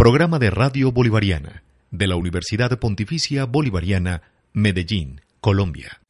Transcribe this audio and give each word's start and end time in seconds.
Programa 0.00 0.38
de 0.38 0.48
Radio 0.48 0.92
Bolivariana 0.92 1.62
de 1.90 2.06
la 2.06 2.16
Universidad 2.16 2.78
Pontificia 2.78 3.44
Bolivariana, 3.44 4.22
Medellín, 4.54 5.20
Colombia. 5.42 6.00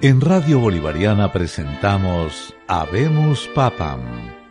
En 0.00 0.20
Radio 0.20 0.60
Bolivariana 0.60 1.32
presentamos 1.32 2.54
Habemos 2.68 3.48
Papam, 3.52 4.00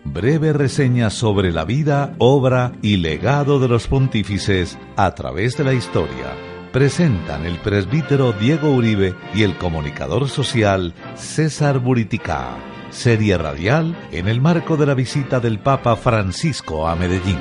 breve 0.03 0.51
reseña 0.51 1.09
sobre 1.09 1.53
la 1.53 1.63
vida, 1.63 2.13
obra 2.17 2.73
y 2.81 2.97
legado 2.97 3.61
de 3.61 3.69
los 3.69 3.87
pontífices 3.87 4.77
a 4.97 5.15
través 5.15 5.55
de 5.55 5.63
la 5.63 5.73
historia. 5.73 6.56
Presentan 6.77 7.47
el 7.47 7.57
presbítero 7.57 8.33
Diego 8.33 8.69
Uribe 8.69 9.15
y 9.33 9.41
el 9.41 9.57
comunicador 9.57 10.29
social 10.29 10.93
César 11.15 11.79
Buritica. 11.79 12.55
Serie 12.91 13.35
radial 13.35 13.97
en 14.11 14.27
el 14.27 14.41
marco 14.41 14.77
de 14.77 14.85
la 14.85 14.93
visita 14.93 15.39
del 15.39 15.57
Papa 15.57 15.95
Francisco 15.95 16.87
a 16.87 16.95
Medellín. 16.95 17.39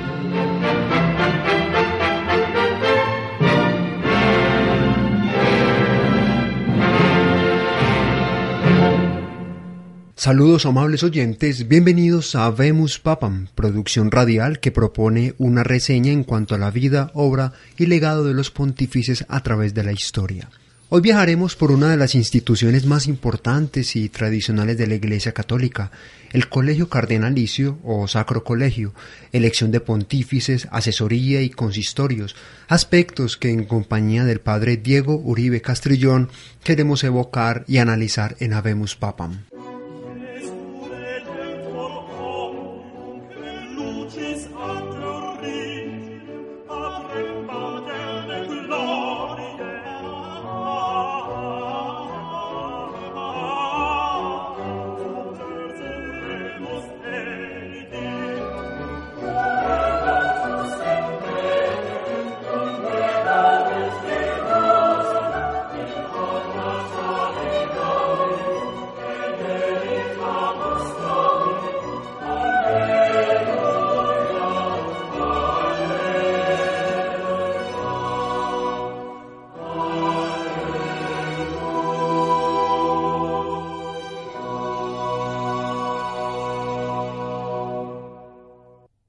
Saludos 10.27 10.65
amables 10.65 11.03
oyentes, 11.03 11.69
bienvenidos 11.69 12.35
a 12.35 12.51
Vemus 12.51 12.99
Papam, 12.99 13.47
producción 13.55 14.11
radial 14.11 14.59
que 14.59 14.73
propone 14.73 15.35
una 15.37 15.63
reseña 15.63 16.11
en 16.11 16.25
cuanto 16.25 16.53
a 16.53 16.57
la 16.57 16.69
vida, 16.69 17.11
obra 17.13 17.53
y 17.77 17.85
legado 17.85 18.25
de 18.25 18.33
los 18.33 18.51
pontífices 18.51 19.23
a 19.29 19.41
través 19.41 19.73
de 19.73 19.85
la 19.85 19.93
historia. 19.93 20.49
Hoy 20.89 20.99
viajaremos 20.99 21.55
por 21.55 21.71
una 21.71 21.89
de 21.89 21.95
las 21.95 22.13
instituciones 22.13 22.85
más 22.85 23.07
importantes 23.07 23.95
y 23.95 24.09
tradicionales 24.09 24.77
de 24.77 24.87
la 24.87 24.95
Iglesia 24.95 25.31
Católica, 25.31 25.91
el 26.33 26.49
Colegio 26.49 26.89
Cardenalicio 26.89 27.79
o 27.85 28.05
Sacro 28.09 28.43
Colegio, 28.43 28.93
elección 29.31 29.71
de 29.71 29.79
pontífices, 29.79 30.67
asesoría 30.71 31.41
y 31.41 31.49
consistorios, 31.49 32.35
aspectos 32.67 33.37
que 33.37 33.51
en 33.51 33.63
compañía 33.63 34.25
del 34.25 34.41
padre 34.41 34.75
Diego 34.75 35.15
Uribe 35.15 35.61
Castrillón 35.61 36.27
queremos 36.65 37.05
evocar 37.05 37.63
y 37.65 37.77
analizar 37.77 38.35
en 38.41 38.51
Habemus 38.51 38.97
Papam. 38.97 39.45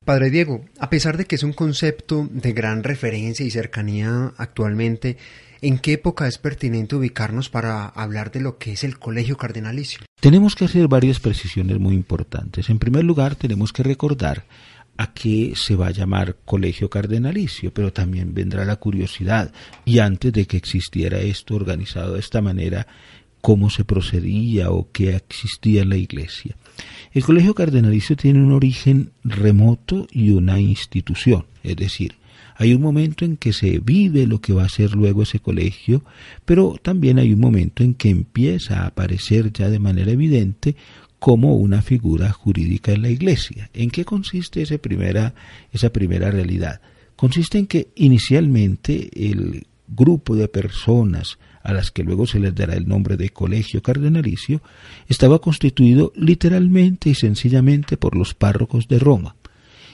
Padre 0.09 0.31
Diego, 0.31 0.65
a 0.79 0.89
pesar 0.89 1.19
de 1.19 1.27
que 1.27 1.35
es 1.35 1.43
un 1.43 1.53
concepto 1.53 2.27
de 2.33 2.55
gran 2.55 2.83
referencia 2.83 3.45
y 3.45 3.51
cercanía 3.51 4.33
actualmente, 4.39 5.19
¿en 5.61 5.79
qué 5.79 5.93
época 5.93 6.27
es 6.27 6.39
pertinente 6.39 6.97
ubicarnos 6.97 7.51
para 7.51 7.85
hablar 7.85 8.31
de 8.31 8.41
lo 8.41 8.57
que 8.57 8.73
es 8.73 8.85
el 8.85 8.99
colegio 8.99 9.37
cardenalicio? 9.37 10.01
Tenemos 10.19 10.55
que 10.55 10.65
hacer 10.65 10.89
varias 10.89 11.21
precisiones 11.21 11.79
muy 11.79 11.95
importantes. 11.95 12.71
En 12.71 12.79
primer 12.79 13.05
lugar, 13.05 13.37
tenemos 13.37 13.71
que 13.71 13.83
recordar 13.83 14.47
a 14.97 15.13
qué 15.13 15.53
se 15.55 15.77
va 15.77 15.89
a 15.89 15.93
llamar 15.93 16.37
colegio 16.47 16.89
cardenalicio, 16.89 17.75
pero 17.75 17.93
también 17.93 18.33
vendrá 18.33 18.65
la 18.65 18.77
curiosidad, 18.77 19.53
y 19.85 19.99
antes 19.99 20.33
de 20.33 20.47
que 20.47 20.57
existiera 20.57 21.19
esto 21.19 21.55
organizado 21.55 22.15
de 22.15 22.21
esta 22.21 22.41
manera, 22.41 22.87
cómo 23.43 23.69
se 23.69 23.85
procedía 23.85 24.71
o 24.71 24.91
qué 24.91 25.17
existía 25.17 25.83
en 25.83 25.91
la 25.91 25.97
iglesia. 25.97 26.57
El 27.13 27.25
colegio 27.25 27.55
cardenalicio 27.55 28.17
tiene 28.17 28.41
un 28.41 28.53
origen 28.53 29.13
remoto 29.25 30.07
y 30.13 30.31
una 30.31 30.61
institución, 30.61 31.47
es 31.63 31.77
decir, 31.77 32.17
hay 32.61 32.75
un 32.75 32.83
momento 32.83 33.25
en 33.25 33.37
que 33.37 33.53
se 33.53 33.79
vive 33.79 34.27
lo 34.27 34.41
que 34.41 34.53
va 34.53 34.65
a 34.65 34.69
ser 34.69 34.93
luego 34.93 35.23
ese 35.23 35.39
colegio, 35.39 36.03
pero 36.45 36.75
también 36.83 37.19
hay 37.21 37.33
un 37.33 37.39
momento 37.39 37.85
en 37.85 37.95
que 37.95 38.11
empieza 38.11 38.83
a 38.83 38.87
aparecer 38.89 39.53
ya 39.53 39.71
de 39.71 39.79
manera 39.79 40.11
evidente 40.11 40.75
como 41.21 41.55
una 41.55 41.83
figura 41.83 42.33
jurídica 42.33 42.93
en 42.93 43.03
la 43.03 43.11
Iglesia. 43.11 43.71
¿En 43.75 43.91
qué 43.91 44.05
consiste 44.05 44.61
esa 44.61 44.77
primera, 44.79 45.35
esa 45.73 45.91
primera 45.91 46.33
realidad? 46.33 46.81
Consiste 47.15 47.59
en 47.59 47.69
que 47.69 47.89
inicialmente 47.95 49.09
el 49.15 49.67
grupo 49.89 50.37
de 50.37 50.49
personas 50.49 51.39
a 51.63 51.73
las 51.73 51.91
que 51.91 52.03
luego 52.03 52.27
se 52.27 52.39
les 52.39 52.55
dará 52.55 52.75
el 52.75 52.89
nombre 52.89 53.17
de 53.17 53.31
colegio 53.31 53.83
cardenalicio, 53.83 54.63
estaba 55.09 55.39
constituido 55.41 56.13
literalmente 56.17 57.11
y 57.11 57.15
sencillamente 57.15 57.97
por 57.97 58.17
los 58.17 58.35
párrocos 58.35 58.89
de 58.89 58.99
Roma. 58.99 59.37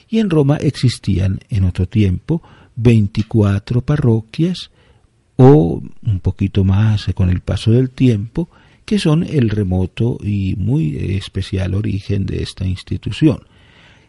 Y 0.07 0.19
en 0.19 0.29
Roma 0.29 0.57
existían 0.57 1.39
en 1.49 1.63
otro 1.63 1.87
tiempo 1.87 2.41
24 2.75 3.81
parroquias 3.81 4.71
o 5.35 5.81
un 6.05 6.19
poquito 6.19 6.63
más 6.63 7.07
con 7.13 7.29
el 7.29 7.41
paso 7.41 7.71
del 7.71 7.89
tiempo, 7.89 8.49
que 8.85 8.99
son 8.99 9.23
el 9.23 9.49
remoto 9.49 10.17
y 10.23 10.55
muy 10.57 10.95
especial 11.15 11.73
origen 11.73 12.25
de 12.25 12.43
esta 12.43 12.65
institución. 12.65 13.39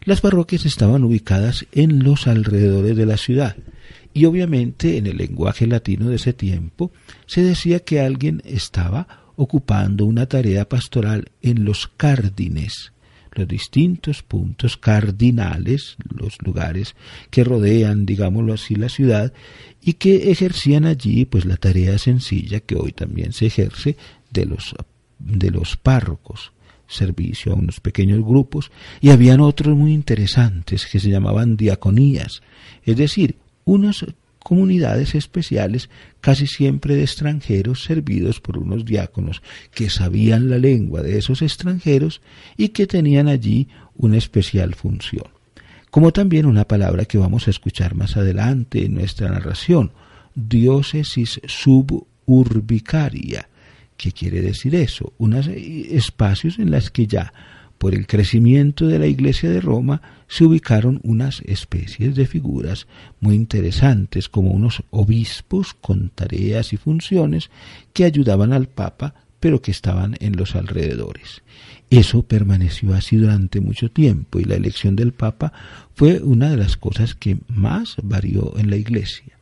Las 0.07 0.21
parroquias 0.21 0.65
estaban 0.65 1.03
ubicadas 1.03 1.65
en 1.73 2.01
los 2.01 2.27
alrededores 2.27 2.95
de 2.95 3.05
la 3.05 3.17
ciudad, 3.17 3.57
y 4.13 4.23
obviamente 4.23 4.95
en 4.95 5.05
el 5.05 5.17
lenguaje 5.17 5.67
latino 5.67 6.07
de 6.07 6.15
ese 6.15 6.31
tiempo 6.31 6.93
se 7.25 7.41
decía 7.41 7.81
que 7.81 7.99
alguien 7.99 8.41
estaba 8.45 9.25
ocupando 9.35 10.05
una 10.05 10.25
tarea 10.25 10.69
pastoral 10.69 11.31
en 11.41 11.65
los 11.65 11.89
cárdines, 11.97 12.93
los 13.33 13.49
distintos 13.49 14.23
puntos 14.23 14.77
cardinales, 14.77 15.97
los 16.09 16.41
lugares 16.41 16.95
que 17.29 17.43
rodean, 17.43 18.05
digámoslo 18.05 18.53
así, 18.53 18.75
la 18.75 18.87
ciudad, 18.87 19.33
y 19.81 19.95
que 19.95 20.31
ejercían 20.31 20.85
allí 20.85 21.25
pues 21.25 21.43
la 21.43 21.57
tarea 21.57 21.97
sencilla 21.97 22.61
que 22.61 22.75
hoy 22.75 22.93
también 22.93 23.33
se 23.33 23.47
ejerce 23.47 23.97
de 24.31 24.45
los, 24.45 24.73
de 25.19 25.51
los 25.51 25.75
párrocos 25.75 26.53
servicio 26.87 27.51
a 27.51 27.55
unos 27.55 27.79
pequeños 27.79 28.23
grupos 28.23 28.71
y 29.01 29.09
habían 29.09 29.41
otros 29.41 29.75
muy 29.75 29.93
interesantes 29.93 30.85
que 30.85 30.99
se 30.99 31.09
llamaban 31.09 31.57
diaconías, 31.57 32.41
es 32.83 32.97
decir, 32.97 33.37
unas 33.65 34.05
comunidades 34.47 35.13
especiales, 35.13 35.89
casi 36.21 36.47
siempre 36.47 36.95
de 36.95 37.03
extranjeros, 37.03 37.83
servidos 37.83 38.39
por 38.39 38.57
unos 38.57 38.85
diáconos 38.85 39.41
que 39.73 39.89
sabían 39.89 40.49
la 40.49 40.57
lengua 40.57 41.01
de 41.01 41.17
esos 41.17 41.41
extranjeros 41.41 42.21
y 42.55 42.69
que 42.69 42.87
tenían 42.87 43.27
allí 43.27 43.67
una 43.97 44.15
especial 44.15 44.73
función. 44.73 45.25
Como 45.89 46.13
también 46.13 46.45
una 46.45 46.65
palabra 46.65 47.03
que 47.03 47.17
vamos 47.17 47.47
a 47.47 47.49
escuchar 47.49 47.95
más 47.95 48.15
adelante 48.15 48.85
en 48.85 48.93
nuestra 48.93 49.29
narración, 49.29 49.91
diócesis 50.33 51.41
suburbicaria. 51.45 53.49
¿Qué 53.97 54.11
quiere 54.11 54.41
decir 54.41 54.75
eso? 54.75 55.13
Unos 55.17 55.47
espacios 55.47 56.59
en 56.59 56.71
los 56.71 56.91
que 56.91 57.07
ya 57.07 57.33
por 57.77 57.93
el 57.93 58.07
crecimiento 58.07 58.87
de 58.87 58.99
la 58.99 59.07
Iglesia 59.07 59.49
de 59.49 59.61
Roma 59.61 60.01
se 60.27 60.45
ubicaron 60.45 60.99
unas 61.03 61.41
especies 61.41 62.15
de 62.15 62.25
figuras 62.25 62.87
muy 63.19 63.35
interesantes 63.35 64.29
como 64.29 64.51
unos 64.51 64.83
obispos 64.89 65.73
con 65.73 66.09
tareas 66.09 66.73
y 66.73 66.77
funciones 66.77 67.49
que 67.93 68.05
ayudaban 68.05 68.53
al 68.53 68.67
Papa 68.67 69.13
pero 69.39 69.61
que 69.61 69.71
estaban 69.71 70.15
en 70.19 70.35
los 70.35 70.55
alrededores. 70.55 71.43
Eso 71.89 72.23
permaneció 72.23 72.93
así 72.93 73.15
durante 73.15 73.61
mucho 73.61 73.89
tiempo 73.89 74.39
y 74.39 74.45
la 74.45 74.55
elección 74.55 74.95
del 74.95 75.13
Papa 75.13 75.53
fue 75.93 76.21
una 76.21 76.49
de 76.49 76.57
las 76.57 76.75
cosas 76.75 77.13
que 77.13 77.37
más 77.47 77.95
varió 78.01 78.57
en 78.57 78.69
la 78.69 78.77
Iglesia. 78.77 79.37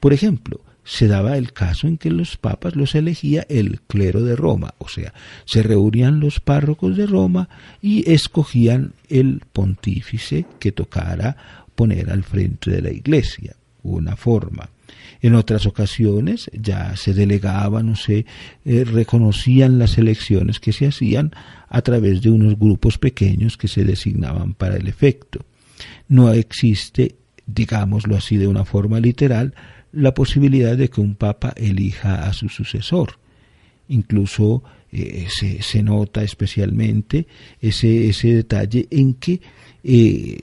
Por 0.00 0.12
ejemplo, 0.12 0.60
se 0.86 1.08
daba 1.08 1.36
el 1.36 1.52
caso 1.52 1.88
en 1.88 1.98
que 1.98 2.10
los 2.10 2.36
papas 2.36 2.76
los 2.76 2.94
elegía 2.94 3.44
el 3.48 3.80
clero 3.80 4.22
de 4.22 4.36
Roma, 4.36 4.74
o 4.78 4.88
sea, 4.88 5.12
se 5.44 5.64
reunían 5.64 6.20
los 6.20 6.38
párrocos 6.38 6.96
de 6.96 7.06
Roma 7.06 7.48
y 7.82 8.08
escogían 8.10 8.92
el 9.08 9.42
pontífice 9.52 10.46
que 10.60 10.70
tocara 10.70 11.64
poner 11.74 12.08
al 12.08 12.22
frente 12.22 12.70
de 12.70 12.82
la 12.82 12.92
iglesia, 12.92 13.56
una 13.82 14.14
forma. 14.14 14.70
En 15.20 15.34
otras 15.34 15.66
ocasiones 15.66 16.50
ya 16.52 16.96
se 16.96 17.14
delegaban 17.14 17.88
o 17.88 17.96
se 17.96 18.24
eh, 18.64 18.84
reconocían 18.84 19.80
las 19.80 19.98
elecciones 19.98 20.60
que 20.60 20.72
se 20.72 20.86
hacían 20.86 21.32
a 21.68 21.82
través 21.82 22.22
de 22.22 22.30
unos 22.30 22.56
grupos 22.56 22.96
pequeños 22.96 23.56
que 23.56 23.66
se 23.66 23.84
designaban 23.84 24.54
para 24.54 24.76
el 24.76 24.86
efecto. 24.86 25.44
No 26.06 26.32
existe, 26.32 27.16
digámoslo 27.44 28.16
así 28.16 28.36
de 28.36 28.46
una 28.46 28.64
forma 28.64 29.00
literal, 29.00 29.52
la 29.92 30.14
posibilidad 30.14 30.76
de 30.76 30.88
que 30.88 31.00
un 31.00 31.14
papa 31.14 31.52
elija 31.56 32.26
a 32.26 32.32
su 32.32 32.48
sucesor. 32.48 33.18
Incluso 33.88 34.62
eh, 34.92 35.26
se, 35.30 35.82
nota 35.82 36.22
especialmente 36.22 37.26
ese, 37.60 38.08
ese 38.08 38.34
detalle 38.34 38.86
en 38.90 39.14
que 39.14 39.40
eh, 39.84 40.40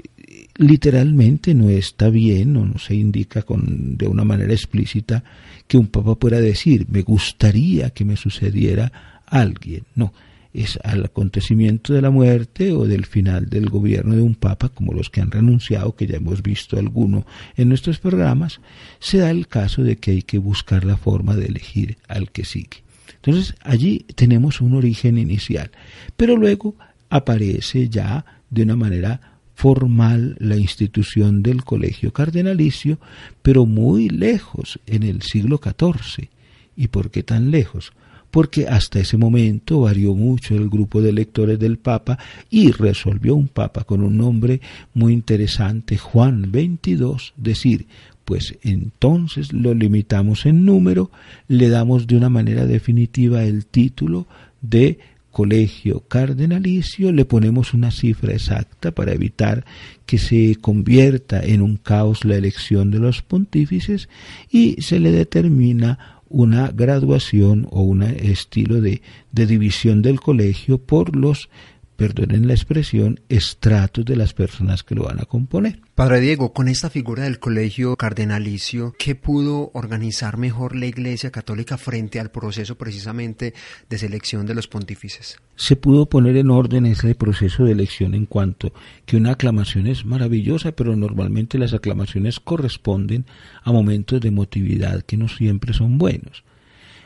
literalmente 0.57 1.53
no 1.53 1.69
está 1.69 2.09
bien 2.09 2.55
o 2.57 2.65
no 2.65 2.77
se 2.77 2.95
indica 2.95 3.41
con, 3.41 3.97
de 3.97 4.07
una 4.07 4.23
manera 4.23 4.53
explícita 4.53 5.23
que 5.67 5.77
un 5.77 5.87
papa 5.87 6.15
pueda 6.15 6.39
decir 6.39 6.85
me 6.89 7.01
gustaría 7.01 7.89
que 7.89 8.05
me 8.05 8.15
sucediera 8.15 9.21
alguien. 9.25 9.83
No, 9.95 10.13
es 10.53 10.79
al 10.83 11.05
acontecimiento 11.05 11.93
de 11.93 12.01
la 12.01 12.11
muerte 12.11 12.71
o 12.71 12.85
del 12.85 13.05
final 13.05 13.49
del 13.49 13.69
gobierno 13.69 14.15
de 14.15 14.21
un 14.21 14.35
papa, 14.35 14.69
como 14.69 14.93
los 14.93 15.09
que 15.09 15.21
han 15.21 15.31
renunciado, 15.31 15.95
que 15.95 16.07
ya 16.07 16.17
hemos 16.17 16.43
visto 16.43 16.77
alguno 16.77 17.25
en 17.57 17.69
nuestros 17.69 17.99
programas, 17.99 18.61
se 18.99 19.17
da 19.17 19.31
el 19.31 19.47
caso 19.47 19.83
de 19.83 19.97
que 19.97 20.11
hay 20.11 20.21
que 20.21 20.37
buscar 20.37 20.85
la 20.85 20.97
forma 20.97 21.35
de 21.35 21.45
elegir 21.47 21.97
al 22.07 22.31
que 22.31 22.45
sigue. 22.45 22.83
Entonces 23.15 23.55
allí 23.61 24.05
tenemos 24.15 24.61
un 24.61 24.75
origen 24.75 25.17
inicial, 25.17 25.71
pero 26.15 26.37
luego 26.37 26.75
aparece 27.09 27.89
ya 27.89 28.25
de 28.49 28.63
una 28.63 28.75
manera 28.75 29.33
formal 29.55 30.35
la 30.39 30.57
institución 30.57 31.41
del 31.41 31.63
colegio 31.63 32.11
cardenalicio, 32.11 32.99
pero 33.41 33.65
muy 33.65 34.09
lejos 34.09 34.79
en 34.85 35.03
el 35.03 35.21
siglo 35.21 35.59
XIV. 35.63 36.29
¿Y 36.75 36.87
por 36.87 37.11
qué 37.11 37.23
tan 37.23 37.51
lejos? 37.51 37.93
Porque 38.33 38.65
hasta 38.67 38.97
ese 38.97 39.15
momento 39.15 39.81
varió 39.81 40.15
mucho 40.15 40.55
el 40.55 40.67
grupo 40.67 41.03
de 41.03 41.13
lectores 41.13 41.59
del 41.59 41.77
Papa 41.77 42.17
y 42.49 42.71
resolvió 42.71 43.35
un 43.35 43.47
Papa 43.47 43.83
con 43.83 44.01
un 44.01 44.17
nombre 44.17 44.59
muy 44.95 45.13
interesante, 45.13 45.99
Juan 45.99 46.51
XXII, 46.51 47.33
decir, 47.37 47.85
pues 48.25 48.57
entonces 48.63 49.53
lo 49.53 49.75
limitamos 49.75 50.47
en 50.47 50.65
número, 50.65 51.11
le 51.47 51.69
damos 51.69 52.07
de 52.07 52.17
una 52.17 52.29
manera 52.29 52.65
definitiva 52.65 53.43
el 53.43 53.67
título 53.67 54.25
de 54.61 54.97
colegio 55.29 56.01
cardenalicio 56.07 57.11
le 57.11 57.25
ponemos 57.25 57.73
una 57.73 57.91
cifra 57.91 58.33
exacta 58.33 58.91
para 58.91 59.13
evitar 59.13 59.65
que 60.05 60.17
se 60.17 60.55
convierta 60.61 61.43
en 61.43 61.61
un 61.61 61.77
caos 61.77 62.23
la 62.23 62.35
elección 62.35 62.91
de 62.91 62.99
los 62.99 63.21
pontífices 63.21 64.09
y 64.51 64.81
se 64.81 64.99
le 64.99 65.11
determina 65.11 66.12
una 66.33 66.71
graduación 66.71 67.67
o 67.69 67.83
un 67.83 68.01
estilo 68.01 68.81
de, 68.81 69.03
de 69.31 69.45
división 69.45 70.01
del 70.01 70.19
colegio 70.19 70.79
por 70.79 71.15
los 71.15 71.47
perdonen 71.95 72.47
la 72.47 72.53
expresión, 72.53 73.19
estratos 73.29 74.05
de 74.05 74.15
las 74.15 74.33
personas 74.33 74.83
que 74.83 74.95
lo 74.95 75.03
van 75.03 75.19
a 75.19 75.25
componer. 75.25 75.79
Padre 75.95 76.19
Diego, 76.21 76.53
con 76.53 76.67
esta 76.67 76.89
figura 76.89 77.23
del 77.23 77.39
colegio 77.39 77.95
cardenalicio, 77.95 78.95
¿qué 78.97 79.15
pudo 79.15 79.71
organizar 79.73 80.37
mejor 80.37 80.75
la 80.75 80.87
Iglesia 80.87 81.31
Católica 81.31 81.77
frente 81.77 82.19
al 82.19 82.31
proceso 82.31 82.75
precisamente 82.75 83.53
de 83.89 83.97
selección 83.97 84.45
de 84.45 84.55
los 84.55 84.67
pontífices? 84.67 85.37
Se 85.55 85.75
pudo 85.75 86.07
poner 86.07 86.37
en 86.37 86.49
orden 86.49 86.85
ese 86.85 87.13
proceso 87.15 87.63
de 87.63 87.73
elección 87.73 88.15
en 88.15 88.25
cuanto 88.25 88.73
que 89.05 89.17
una 89.17 89.33
aclamación 89.33 89.87
es 89.87 90.03
maravillosa, 90.03 90.71
pero 90.71 90.95
normalmente 90.95 91.59
las 91.59 91.73
aclamaciones 91.73 92.39
corresponden 92.39 93.25
a 93.63 93.71
momentos 93.71 94.19
de 94.19 94.29
emotividad 94.29 95.03
que 95.03 95.17
no 95.17 95.27
siempre 95.27 95.73
son 95.73 95.97
buenos 95.97 96.43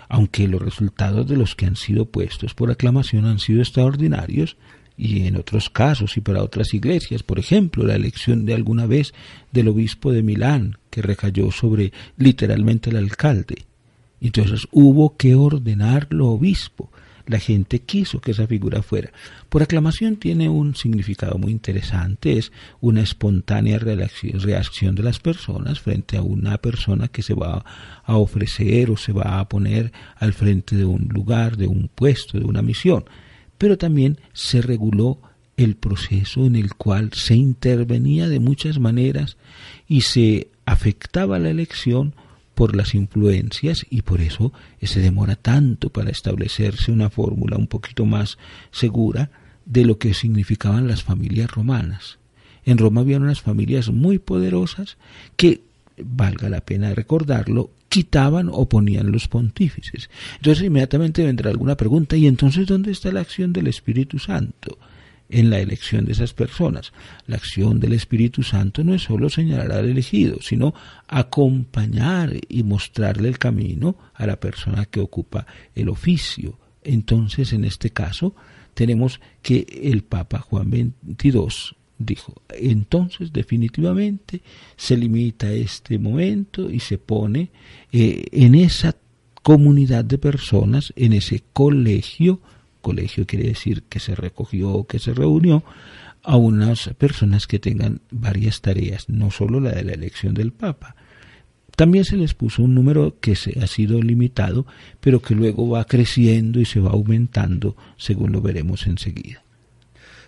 aunque 0.09 0.47
los 0.47 0.61
resultados 0.61 1.27
de 1.27 1.37
los 1.37 1.55
que 1.55 1.65
han 1.65 1.75
sido 1.75 2.05
puestos 2.05 2.53
por 2.53 2.71
aclamación 2.71 3.25
han 3.25 3.39
sido 3.39 3.61
extraordinarios, 3.61 4.57
y 4.97 5.27
en 5.27 5.37
otros 5.37 5.69
casos 5.69 6.17
y 6.17 6.21
para 6.21 6.43
otras 6.43 6.73
iglesias, 6.73 7.21
por 7.21 7.37
ejemplo, 7.37 7.85
la 7.85 7.95
elección 7.95 8.45
de 8.45 8.55
alguna 8.55 8.87
vez 8.87 9.13
del 9.51 9.67
obispo 9.67 10.11
de 10.11 10.23
Milán, 10.23 10.77
que 10.89 11.03
recayó 11.03 11.51
sobre 11.51 11.93
literalmente 12.17 12.89
el 12.89 12.97
alcalde. 12.97 13.65
Entonces 14.19 14.67
hubo 14.71 15.15
que 15.15 15.35
ordenarlo 15.35 16.29
obispo. 16.29 16.89
La 17.27 17.39
gente 17.39 17.79
quiso 17.79 18.19
que 18.19 18.31
esa 18.31 18.47
figura 18.47 18.81
fuera. 18.81 19.11
Por 19.49 19.61
aclamación 19.61 20.15
tiene 20.15 20.49
un 20.49 20.75
significado 20.75 21.37
muy 21.37 21.51
interesante, 21.51 22.37
es 22.37 22.51
una 22.81 23.01
espontánea 23.01 23.77
reacción 23.77 24.95
de 24.95 25.03
las 25.03 25.19
personas 25.19 25.79
frente 25.79 26.17
a 26.17 26.23
una 26.23 26.57
persona 26.57 27.07
que 27.07 27.21
se 27.21 27.35
va 27.35 27.63
a 28.03 28.17
ofrecer 28.17 28.89
o 28.89 28.97
se 28.97 29.11
va 29.11 29.39
a 29.39 29.47
poner 29.47 29.91
al 30.15 30.33
frente 30.33 30.75
de 30.75 30.85
un 30.85 31.09
lugar, 31.09 31.57
de 31.57 31.67
un 31.67 31.89
puesto, 31.93 32.39
de 32.39 32.45
una 32.45 32.61
misión 32.61 33.05
pero 33.57 33.77
también 33.77 34.19
se 34.33 34.61
reguló 34.61 35.19
el 35.55 35.75
proceso 35.75 36.45
en 36.45 36.55
el 36.55 36.75
cual 36.75 37.11
se 37.13 37.35
intervenía 37.35 38.29
de 38.29 38.39
muchas 38.39 38.79
maneras 38.79 39.37
y 39.87 40.01
se 40.01 40.49
afectaba 40.65 41.39
la 41.39 41.49
elección 41.49 42.13
por 42.57 42.75
las 42.75 42.95
influencias 42.95 43.85
y 43.87 44.01
por 44.01 44.19
eso 44.19 44.51
se 44.81 44.99
demora 44.99 45.35
tanto 45.35 45.91
para 45.91 46.09
establecerse 46.09 46.91
una 46.91 47.11
fórmula 47.11 47.55
un 47.55 47.67
poquito 47.67 48.03
más 48.07 48.39
segura 48.71 49.29
de 49.67 49.85
lo 49.85 49.99
que 49.99 50.15
significaban 50.15 50.87
las 50.87 51.03
familias 51.03 51.51
romanas. 51.51 52.17
En 52.65 52.79
Roma 52.79 53.01
había 53.01 53.17
unas 53.17 53.41
familias 53.41 53.89
muy 53.89 54.17
poderosas 54.17 54.97
que, 55.35 55.61
valga 56.03 56.49
la 56.49 56.61
pena 56.61 56.95
recordarlo, 56.95 57.69
quitaban 57.89 58.49
o 58.51 58.67
ponían 58.67 59.11
los 59.11 59.27
pontífices. 59.27 60.09
Entonces 60.37 60.65
inmediatamente 60.65 61.23
vendrá 61.23 61.51
alguna 61.51 61.77
pregunta, 61.77 62.17
¿y 62.17 62.25
entonces 62.25 62.65
dónde 62.65 62.91
está 62.91 63.11
la 63.11 63.21
acción 63.21 63.53
del 63.53 63.67
Espíritu 63.67 64.17
Santo? 64.17 64.79
En 65.29 65.49
la 65.49 65.59
elección 65.59 66.05
de 66.05 66.13
esas 66.13 66.33
personas. 66.33 66.93
La 67.25 67.35
acción 67.35 67.79
del 67.79 67.93
Espíritu 67.93 68.43
Santo 68.43 68.83
no 68.83 68.93
es 68.93 69.03
sólo 69.03 69.29
señalar 69.29 69.71
al 69.71 69.89
elegido, 69.89 70.41
sino 70.41 70.73
acompañar 71.07 72.33
y 72.47 72.63
mostrarle 72.63 73.29
el 73.29 73.37
camino 73.37 73.97
a 74.13 74.25
la 74.25 74.39
persona 74.39 74.85
que 74.85 74.99
ocupa 74.99 75.45
el 75.75 75.89
oficio. 75.89 76.59
Entonces, 76.83 77.53
en 77.53 77.65
este 77.65 77.89
caso, 77.89 78.35
tenemos 78.73 79.19
que 79.41 79.65
el 79.83 80.03
Papa 80.03 80.39
Juan 80.39 80.69
XXII 81.09 81.77
dijo. 81.97 82.41
Entonces, 82.49 83.33
definitivamente, 83.33 84.41
se 84.75 84.95
limita 84.95 85.51
este 85.51 85.97
momento 85.97 86.69
y 86.69 86.79
se 86.79 86.97
pone 86.97 87.49
eh, 87.91 88.25
en 88.31 88.55
esa 88.55 88.95
comunidad 89.41 90.05
de 90.05 90.17
personas, 90.17 90.93
en 90.95 91.13
ese 91.13 91.43
colegio, 91.53 92.41
colegio 92.87 93.27
quiere 93.27 93.49
decir 93.49 93.83
que 93.83 93.99
se 93.99 94.15
recogió, 94.15 94.85
que 94.85 94.97
se 94.97 95.13
reunió, 95.13 95.61
a 96.23 96.37
unas 96.37 96.89
personas 96.97 97.45
que 97.45 97.59
tengan 97.59 97.99
varias 98.11 98.61
tareas, 98.61 99.09
no 99.09 99.29
solo 99.29 99.59
la 99.59 99.71
de 99.71 99.83
la 99.83 99.91
elección 99.91 100.33
del 100.33 100.53
Papa. 100.53 100.95
También 101.75 102.05
se 102.05 102.15
les 102.15 102.33
puso 102.33 102.63
un 102.63 102.73
número 102.73 103.19
que 103.19 103.35
se 103.35 103.59
ha 103.61 103.67
sido 103.67 104.01
limitado, 104.01 104.65
pero 105.01 105.21
que 105.21 105.35
luego 105.35 105.69
va 105.69 105.83
creciendo 105.83 106.61
y 106.61 106.65
se 106.65 106.79
va 106.79 106.91
aumentando, 106.91 107.75
según 107.97 108.31
lo 108.31 108.41
veremos 108.41 108.87
enseguida. 108.87 109.43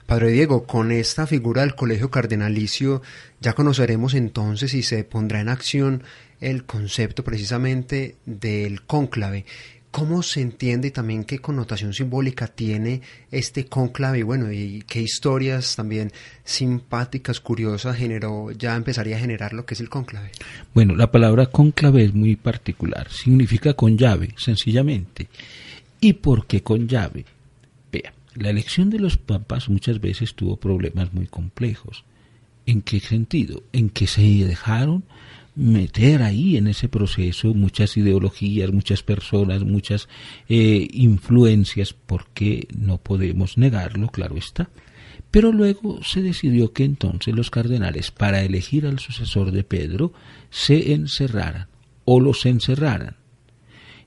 Padre 0.06 0.32
Diego, 0.32 0.66
con 0.66 0.92
esta 0.92 1.28
figura 1.28 1.62
del 1.62 1.76
colegio 1.76 2.12
cardenalicio 2.12 3.02
ya 3.40 3.54
conoceremos 3.54 4.16
entonces 4.16 4.72
si 4.72 4.84
se 4.84 5.06
pondrá 5.06 5.40
en 5.40 5.48
acción 5.48 6.04
el 6.42 6.66
concepto 6.66 7.24
precisamente 7.24 8.18
del 8.26 8.82
cónclave. 8.82 9.46
¿Cómo 9.92 10.22
se 10.22 10.42
entiende 10.42 10.90
y 10.90 10.92
también 10.92 11.24
qué 11.24 11.40
connotación 11.40 11.94
simbólica 11.94 12.46
tiene 12.46 13.02
este 13.32 13.66
cónclave? 13.66 14.22
Bueno, 14.22 14.52
y 14.52 14.84
qué 14.88 15.02
historias 15.02 15.76
también 15.76 16.12
simpáticas, 16.44 17.40
curiosas 17.40 17.98
generó, 17.98 18.52
ya 18.52 18.76
empezaría 18.76 19.16
a 19.16 19.20
generar 19.20 19.54
lo 19.54 19.66
que 19.66 19.74
es 19.74 19.80
el 19.80 19.90
cónclave. 19.90 20.32
Bueno, 20.76 20.96
la 20.96 21.12
palabra 21.12 21.48
cónclave 21.48 22.04
es 22.04 22.14
muy 22.14 22.36
particular, 22.36 23.10
significa 23.10 23.74
con 23.74 23.98
llave, 23.98 24.36
sencillamente. 24.38 25.28
¿Y 26.00 26.14
por 26.14 26.46
qué 26.46 26.62
con 26.62 26.88
llave? 26.88 27.26
Vea, 27.92 28.14
la 28.36 28.52
elección 28.52 28.92
de 28.92 29.00
los 29.00 29.18
papas 29.18 29.70
muchas 29.70 30.00
veces 30.00 30.36
tuvo 30.36 30.58
problemas 30.58 31.14
muy 31.14 31.26
complejos. 31.26 32.06
¿En 32.68 32.84
qué 32.84 33.00
sentido? 33.00 33.64
En 33.74 33.90
que 33.90 34.06
se 34.06 34.22
dejaron 34.22 35.04
meter 35.60 36.24
ahí 36.24 36.56
en 36.56 36.68
ese 36.68 36.88
proceso 36.88 37.54
muchas 37.54 37.98
ideologías, 37.98 38.72
muchas 38.72 39.04
personas, 39.04 39.64
muchas 39.64 40.08
eh, 40.48 40.88
influencias, 40.92 41.94
porque 41.94 42.68
no 42.76 42.98
podemos 42.98 43.58
negarlo, 43.58 44.08
claro 44.08 44.38
está. 44.38 44.70
Pero 45.32 45.52
luego 45.52 46.02
se 46.02 46.22
decidió 46.22 46.72
que 46.72 46.86
entonces 46.86 47.36
los 47.36 47.52
cardenales, 47.52 48.10
para 48.10 48.42
elegir 48.42 48.88
al 48.88 49.00
sucesor 49.00 49.52
de 49.52 49.64
Pedro, 49.64 50.14
se 50.50 50.94
encerraran 50.94 51.68
o 52.06 52.20
los 52.20 52.46
encerraran 52.46 53.19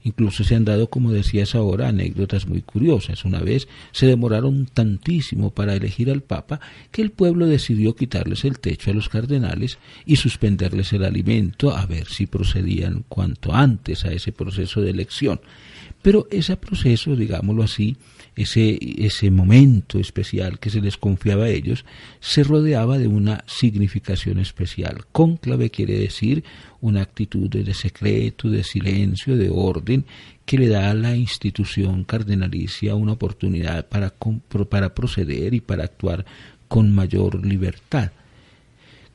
Incluso 0.05 0.45
se 0.45 0.55
han 0.55 0.65
dado, 0.65 0.89
como 0.91 1.13
decías 1.13 1.55
ahora, 1.55 1.89
anécdotas 1.89 2.47
muy 2.47 2.63
curiosas. 2.63 3.25
Una 3.25 3.41
vez 3.41 3.69
se 3.93 4.07
demoraron 4.07 4.67
tantísimo 4.67 5.51
para 5.51 5.75
elegir 5.75 6.11
al 6.11 6.23
Papa 6.23 6.61
que 6.91 7.03
el 7.03 7.11
pueblo 7.11 7.47
decidió 7.47 7.95
quitarles 7.95 8.45
el 8.45 8.59
techo 8.59 8.91
a 8.91 8.95
los 8.95 9.09
cardenales 9.09 9.79
y 10.05 10.17
suspenderles 10.17 10.93
el 10.93 11.05
alimento 11.05 11.77
a 11.77 11.87
ver 11.87 12.07
si 12.09 12.27
procedían 12.27 13.05
cuanto 13.09 13.55
antes 13.55 14.05
a 14.05 14.13
ese 14.13 14.33
proceso 14.33 14.81
de 14.81 14.91
elección. 14.91 15.41
Pero 16.03 16.27
ese 16.31 16.57
proceso, 16.57 17.15
digámoslo 17.15 17.63
así, 17.63 17.97
ese, 18.37 18.79
ese 18.99 19.31
momento 19.31 19.99
especial 19.99 20.59
que 20.59 20.71
se 20.71 20.81
les 20.81 20.97
confiaba 20.97 21.45
a 21.45 21.49
ellos, 21.51 21.85
se 22.21 22.45
rodeaba 22.45 22.99
de 22.99 23.09
una 23.09 23.45
significación 23.47 24.39
especial. 24.39 25.05
Cónclave 25.13 25.71
quiere 25.71 25.99
decir 25.99 26.45
una 26.81 27.03
actitud 27.03 27.49
de 27.49 27.75
secreto, 27.75 28.49
de 28.49 28.65
silencio, 28.65 29.37
de 29.37 29.51
orden, 29.51 30.05
que 30.45 30.59
le 30.59 30.69
da 30.69 30.91
a 30.91 30.95
la 30.95 31.15
institución 31.15 32.05
cardenalicia 32.05 32.95
una 32.95 33.13
oportunidad 33.13 33.89
para, 33.89 34.15
para 34.69 34.95
proceder 34.95 35.55
y 35.55 35.61
para 35.61 35.85
actuar 35.85 36.25
con 36.69 36.95
mayor 36.95 37.45
libertad. 37.45 38.13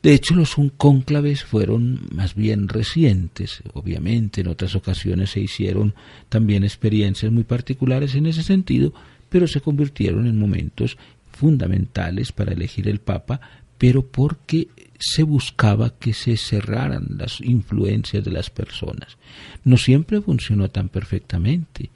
De 0.03 0.13
hecho, 0.13 0.35
los 0.35 0.55
cónclaves 0.77 1.43
fueron 1.43 2.07
más 2.11 2.35
bien 2.35 2.67
recientes. 2.67 3.61
Obviamente, 3.73 4.41
en 4.41 4.47
otras 4.47 4.75
ocasiones 4.75 5.31
se 5.31 5.41
hicieron 5.41 5.95
también 6.29 6.63
experiencias 6.63 7.31
muy 7.31 7.43
particulares 7.43 8.15
en 8.15 8.27
ese 8.27 8.43
sentido, 8.43 8.93
pero 9.29 9.47
se 9.47 9.61
convirtieron 9.61 10.27
en 10.27 10.39
momentos 10.39 10.97
fundamentales 11.31 12.31
para 12.31 12.53
elegir 12.53 12.87
el 12.87 12.99
Papa, 12.99 13.41
pero 13.77 14.05
porque 14.05 14.69
se 14.99 15.23
buscaba 15.23 15.91
que 15.91 16.13
se 16.13 16.37
cerraran 16.37 17.05
las 17.17 17.41
influencias 17.41 18.23
de 18.23 18.31
las 18.31 18.49
personas. 18.49 19.17
No 19.63 19.77
siempre 19.77 20.21
funcionó 20.21 20.69
tan 20.69 20.89
perfectamente. 20.89 21.89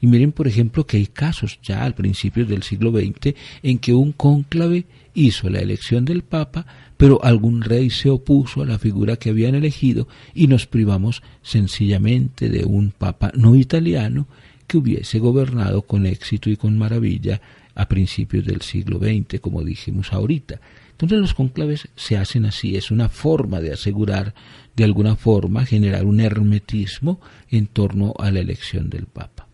Y 0.00 0.06
miren, 0.06 0.32
por 0.32 0.46
ejemplo, 0.46 0.86
que 0.86 0.96
hay 0.96 1.06
casos 1.06 1.58
ya 1.62 1.82
al 1.84 1.94
principio 1.94 2.46
del 2.46 2.62
siglo 2.62 2.92
XX 2.92 3.34
en 3.62 3.78
que 3.78 3.94
un 3.94 4.12
cónclave 4.12 4.86
hizo 5.14 5.50
la 5.50 5.58
elección 5.58 6.04
del 6.04 6.22
Papa, 6.22 6.66
pero 6.96 7.22
algún 7.24 7.62
rey 7.62 7.90
se 7.90 8.10
opuso 8.10 8.62
a 8.62 8.66
la 8.66 8.78
figura 8.78 9.16
que 9.16 9.30
habían 9.30 9.54
elegido 9.54 10.06
y 10.34 10.46
nos 10.46 10.66
privamos 10.66 11.22
sencillamente 11.42 12.48
de 12.48 12.64
un 12.64 12.90
Papa 12.90 13.32
no 13.34 13.56
italiano 13.56 14.26
que 14.66 14.78
hubiese 14.78 15.18
gobernado 15.18 15.82
con 15.82 16.06
éxito 16.06 16.50
y 16.50 16.56
con 16.56 16.78
maravilla 16.78 17.40
a 17.74 17.88
principios 17.88 18.44
del 18.44 18.62
siglo 18.62 18.98
XX, 18.98 19.40
como 19.40 19.64
dijimos 19.64 20.12
ahorita. 20.12 20.60
Entonces 20.90 21.18
los 21.18 21.34
conclaves 21.34 21.88
se 21.94 22.16
hacen 22.16 22.44
así, 22.44 22.76
es 22.76 22.90
una 22.90 23.08
forma 23.08 23.60
de 23.60 23.72
asegurar, 23.72 24.34
de 24.74 24.84
alguna 24.84 25.16
forma, 25.16 25.64
generar 25.64 26.04
un 26.04 26.20
hermetismo 26.20 27.20
en 27.50 27.68
torno 27.68 28.14
a 28.18 28.30
la 28.30 28.40
elección 28.40 28.90
del 28.90 29.06
Papa. 29.06 29.47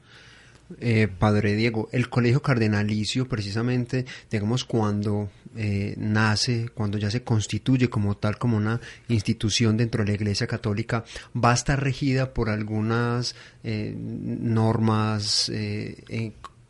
Eh, 0.80 1.08
padre 1.08 1.54
Diego, 1.54 1.88
el 1.92 2.08
colegio 2.08 2.42
cardenalicio, 2.42 3.28
precisamente, 3.28 4.04
digamos, 4.30 4.64
cuando 4.64 5.30
eh, 5.56 5.94
nace, 5.96 6.68
cuando 6.74 6.98
ya 6.98 7.10
se 7.10 7.22
constituye 7.22 7.88
como 7.88 8.16
tal, 8.16 8.38
como 8.38 8.56
una 8.56 8.80
institución 9.08 9.76
dentro 9.76 10.04
de 10.04 10.10
la 10.10 10.14
Iglesia 10.14 10.46
Católica, 10.46 11.04
va 11.34 11.52
a 11.52 11.54
estar 11.54 11.82
regida 11.82 12.34
por 12.34 12.48
algunas 12.48 13.34
eh, 13.62 13.94
normas 13.96 15.50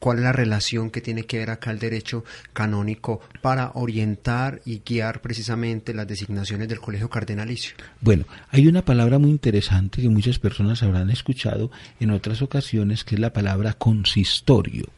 cuál 0.05 0.19
es 0.19 0.25
la 0.25 0.33
relación 0.33 0.91
que 0.91 1.01
tiene 1.01 1.25
que 1.25 1.39
ver 1.39 1.49
acá 1.49 1.71
el 1.71 1.79
derecho 1.79 2.25
canónico 2.53 3.23
para 3.41 3.71
orientar 3.73 4.61
y 4.67 4.83
guiar 4.85 5.23
precisamente 5.23 5.95
las 5.95 6.07
designaciones 6.07 6.69
del 6.69 6.79
colegio 6.79 7.09
cardenalicio. 7.09 7.75
Bueno, 8.03 8.27
hay 8.51 8.67
una 8.67 8.85
palabra 8.85 9.19
muy 9.19 9.31
interesante 9.31 10.03
que 10.03 10.11
muchas 10.11 10.39
personas 10.39 10.83
habrán 10.83 11.09
escuchado 11.09 11.71
en 12.01 12.11
otras 12.11 12.43
ocasiones, 12.43 13.03
que 13.03 13.15
es 13.15 13.21
la 13.23 13.33
palabra 13.33 13.73
consistorio. 13.73 14.91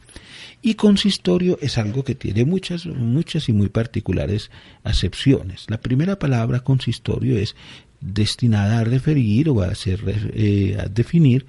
Y 0.61 0.73
consistorio 0.73 1.57
es 1.61 1.77
algo 1.77 2.03
que 2.03 2.15
tiene 2.15 2.43
muchas, 2.43 2.85
muchas 2.85 3.47
y 3.47 3.53
muy 3.53 3.69
particulares 3.69 4.51
acepciones. 4.83 5.67
La 5.69 5.79
primera 5.79 6.19
palabra 6.19 6.59
consistorio 6.59 7.37
es 7.37 7.55
destinada 8.01 8.79
a 8.79 8.83
referir 8.83 9.47
o 9.47 9.61
a, 9.61 9.67
hacer, 9.67 10.01
eh, 10.33 10.75
a 10.77 10.87
definir 10.89 11.45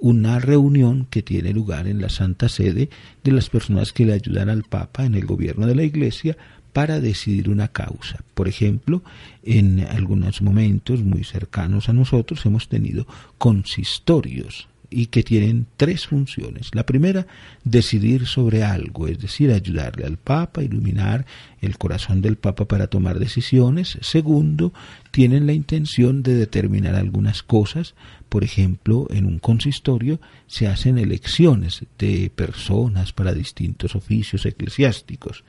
una 0.00 0.38
reunión 0.38 1.06
que 1.10 1.22
tiene 1.22 1.52
lugar 1.52 1.86
en 1.88 2.00
la 2.00 2.08
Santa 2.08 2.48
Sede 2.48 2.88
de 3.24 3.32
las 3.32 3.48
personas 3.50 3.92
que 3.92 4.04
le 4.04 4.12
ayudan 4.12 4.48
al 4.48 4.62
Papa 4.62 5.04
en 5.04 5.14
el 5.14 5.26
gobierno 5.26 5.66
de 5.66 5.74
la 5.74 5.82
Iglesia 5.82 6.36
para 6.72 7.00
decidir 7.00 7.48
una 7.50 7.68
causa. 7.68 8.20
Por 8.34 8.46
ejemplo, 8.46 9.02
en 9.42 9.80
algunos 9.80 10.42
momentos 10.42 11.02
muy 11.02 11.24
cercanos 11.24 11.88
a 11.88 11.92
nosotros 11.92 12.44
hemos 12.46 12.68
tenido 12.68 13.06
consistorios 13.38 14.68
y 14.90 15.06
que 15.06 15.22
tienen 15.22 15.66
tres 15.76 16.06
funciones. 16.06 16.70
La 16.74 16.86
primera, 16.86 17.26
decidir 17.64 18.26
sobre 18.26 18.64
algo, 18.64 19.06
es 19.06 19.18
decir, 19.18 19.52
ayudarle 19.52 20.06
al 20.06 20.16
Papa, 20.16 20.62
iluminar 20.62 21.26
el 21.60 21.76
corazón 21.76 22.22
del 22.22 22.36
Papa 22.36 22.66
para 22.66 22.86
tomar 22.86 23.18
decisiones. 23.18 23.98
Segundo, 24.00 24.72
tienen 25.10 25.46
la 25.46 25.52
intención 25.52 26.22
de 26.22 26.34
determinar 26.34 26.94
algunas 26.94 27.42
cosas. 27.42 27.94
Por 28.28 28.44
ejemplo, 28.44 29.06
en 29.10 29.26
un 29.26 29.38
consistorio 29.38 30.20
se 30.46 30.68
hacen 30.68 30.98
elecciones 30.98 31.84
de 31.98 32.30
personas 32.34 33.12
para 33.12 33.34
distintos 33.34 33.94
oficios 33.94 34.46
eclesiásticos. 34.46 35.44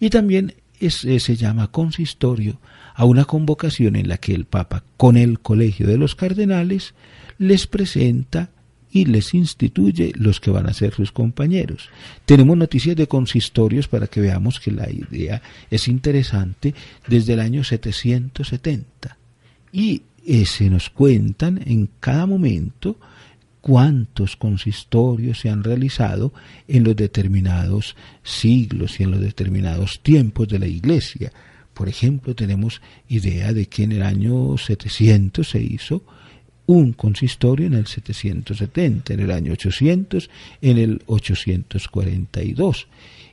Y 0.00 0.10
también 0.10 0.54
se 0.90 1.36
llama 1.36 1.70
consistorio 1.70 2.60
a 2.94 3.04
una 3.04 3.24
convocación 3.24 3.96
en 3.96 4.08
la 4.08 4.18
que 4.18 4.34
el 4.34 4.44
Papa, 4.44 4.84
con 4.96 5.16
el 5.16 5.40
colegio 5.40 5.86
de 5.86 5.96
los 5.96 6.14
cardenales, 6.14 6.94
les 7.38 7.66
presenta 7.66 8.50
y 8.92 9.06
les 9.06 9.32
instituye 9.32 10.12
los 10.16 10.38
que 10.38 10.50
van 10.50 10.68
a 10.68 10.74
ser 10.74 10.92
sus 10.92 11.12
compañeros. 11.12 11.88
Tenemos 12.26 12.56
noticias 12.56 12.94
de 12.94 13.08
consistorios 13.08 13.88
para 13.88 14.06
que 14.06 14.20
veamos 14.20 14.60
que 14.60 14.70
la 14.70 14.90
idea 14.90 15.40
es 15.70 15.88
interesante 15.88 16.74
desde 17.08 17.32
el 17.32 17.40
año 17.40 17.64
770 17.64 19.16
y 19.72 20.02
eh, 20.26 20.44
se 20.44 20.68
nos 20.68 20.90
cuentan 20.90 21.60
en 21.64 21.88
cada 21.98 22.26
momento 22.26 22.98
cuántos 23.62 24.36
consistorios 24.36 25.40
se 25.40 25.48
han 25.48 25.64
realizado 25.64 26.34
en 26.68 26.84
los 26.84 26.94
determinados 26.94 27.96
siglos 28.22 29.00
y 29.00 29.04
en 29.04 29.12
los 29.12 29.20
determinados 29.20 30.00
tiempos 30.02 30.48
de 30.48 30.58
la 30.58 30.66
Iglesia. 30.66 31.32
Por 31.72 31.88
ejemplo, 31.88 32.34
tenemos 32.34 32.82
idea 33.08 33.54
de 33.54 33.66
que 33.66 33.84
en 33.84 33.92
el 33.92 34.02
año 34.02 34.58
700 34.58 35.48
se 35.48 35.62
hizo 35.62 36.04
un 36.66 36.92
consistorio 36.92 37.66
en 37.66 37.74
el 37.74 37.86
770, 37.86 39.14
en 39.14 39.20
el 39.20 39.30
año 39.30 39.52
800, 39.52 40.30
en 40.60 40.78
el 40.78 41.02
842. 41.06 42.86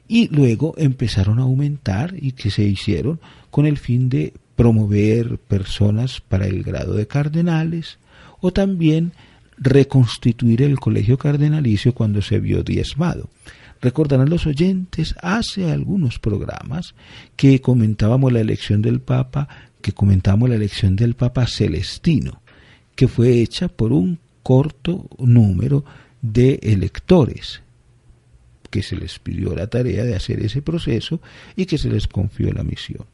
Y 0.08 0.28
luego 0.30 0.74
empezaron 0.78 1.40
a 1.40 1.44
aumentar 1.44 2.16
y 2.20 2.32
que 2.32 2.50
se 2.50 2.64
hicieron 2.64 3.20
con 3.52 3.66
el 3.66 3.78
fin 3.78 4.10
de 4.10 4.34
promover 4.56 5.38
personas 5.38 6.22
para 6.22 6.48
el 6.48 6.64
grado 6.64 6.94
de 6.94 7.08
cardenales 7.08 8.00
o 8.42 8.52
también 8.52 9.14
reconstituir 9.58 10.62
el 10.62 10.80
colegio 10.80 11.18
cardenalicio 11.18 11.94
cuando 11.94 12.22
se 12.22 12.40
vio 12.40 12.64
diezmado. 12.64 13.30
Recordarán 13.82 14.30
los 14.30 14.46
oyentes 14.46 15.16
hace 15.22 15.72
algunos 15.72 16.20
programas 16.20 16.96
que 17.36 17.62
comentábamos 17.62 18.34
la 18.34 18.42
elección 18.42 18.82
del 18.82 19.00
Papa, 19.00 19.48
que 19.82 19.94
comentábamos 19.94 20.50
la 20.50 20.56
elección 20.56 20.96
del 20.96 21.14
Papa 21.14 21.46
Celestino 21.46 22.42
que 23.00 23.08
fue 23.08 23.40
hecha 23.40 23.70
por 23.70 23.94
un 23.94 24.20
corto 24.44 25.08
número 25.20 25.86
de 26.22 26.60
electores 26.62 27.62
que 28.70 28.84
se 28.84 28.98
les 28.98 29.20
pidió 29.20 29.56
la 29.56 29.68
tarea 29.68 30.04
de 30.04 30.18
hacer 30.18 30.44
ese 30.44 30.62
proceso 30.62 31.22
y 31.56 31.66
que 31.66 31.78
se 31.78 31.90
les 31.90 32.10
confió 32.10 32.52
la 32.52 32.64
misión. 32.64 33.06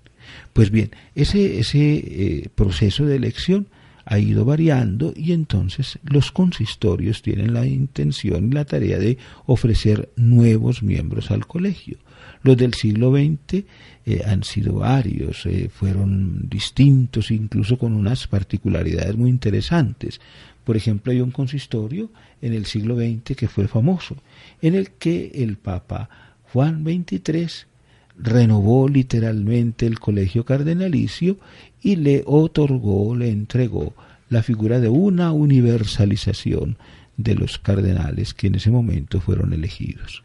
Pues 0.53 0.71
bien, 0.71 0.89
ese, 1.13 1.59
ese 1.59 1.97
eh, 1.97 2.49
proceso 2.55 3.05
de 3.05 3.15
elección 3.15 3.67
ha 4.05 4.19
ido 4.19 4.45
variando 4.45 5.13
y 5.15 5.33
entonces 5.33 5.99
los 6.03 6.31
consistorios 6.31 7.21
tienen 7.21 7.53
la 7.53 7.65
intención 7.65 8.47
y 8.47 8.53
la 8.53 8.65
tarea 8.65 8.99
de 8.99 9.17
ofrecer 9.47 10.09
nuevos 10.15 10.83
miembros 10.83 11.31
al 11.31 11.47
colegio. 11.47 11.97
Los 12.43 12.57
del 12.57 12.75
siglo 12.75 13.11
XX 13.11 13.65
eh, 14.05 14.21
han 14.25 14.43
sido 14.43 14.75
varios, 14.75 15.47
eh, 15.47 15.69
fueron 15.73 16.47
distintos, 16.47 17.31
incluso 17.31 17.77
con 17.77 17.93
unas 17.93 18.27
particularidades 18.27 19.15
muy 19.15 19.31
interesantes. 19.31 20.21
Por 20.63 20.77
ejemplo, 20.77 21.11
hay 21.11 21.21
un 21.21 21.31
consistorio 21.31 22.11
en 22.41 22.53
el 22.53 22.65
siglo 22.65 22.95
XX 22.95 23.35
que 23.35 23.47
fue 23.47 23.67
famoso, 23.67 24.17
en 24.61 24.75
el 24.75 24.91
que 24.91 25.31
el 25.33 25.57
Papa 25.57 26.09
Juan 26.53 26.83
XXIII 26.83 27.74
renovó 28.17 28.87
literalmente 28.87 29.85
el 29.85 29.99
colegio 29.99 30.45
cardenalicio 30.45 31.37
y 31.81 31.97
le 31.97 32.23
otorgó, 32.25 33.15
le 33.15 33.29
entregó 33.29 33.93
la 34.29 34.43
figura 34.43 34.79
de 34.79 34.89
una 34.89 35.31
universalización 35.31 36.77
de 37.17 37.35
los 37.35 37.59
cardenales 37.59 38.33
que 38.33 38.47
en 38.47 38.55
ese 38.55 38.71
momento 38.71 39.21
fueron 39.21 39.53
elegidos. 39.53 40.23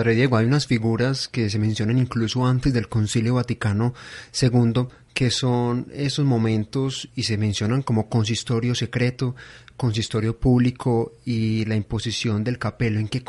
Padre 0.00 0.14
Diego, 0.14 0.38
hay 0.38 0.46
unas 0.46 0.66
figuras 0.66 1.28
que 1.28 1.50
se 1.50 1.58
mencionan 1.58 1.98
incluso 1.98 2.46
antes 2.46 2.72
del 2.72 2.88
Concilio 2.88 3.34
Vaticano 3.34 3.92
II, 4.40 4.86
que 5.12 5.30
son 5.30 5.88
esos 5.92 6.24
momentos 6.24 7.10
y 7.14 7.24
se 7.24 7.36
mencionan 7.36 7.82
como 7.82 8.08
consistorio 8.08 8.74
secreto, 8.74 9.36
consistorio 9.76 10.38
público 10.38 11.16
y 11.26 11.66
la 11.66 11.76
imposición 11.76 12.42
del 12.42 12.56
capelo. 12.56 12.98
¿En 12.98 13.08
qué, 13.08 13.22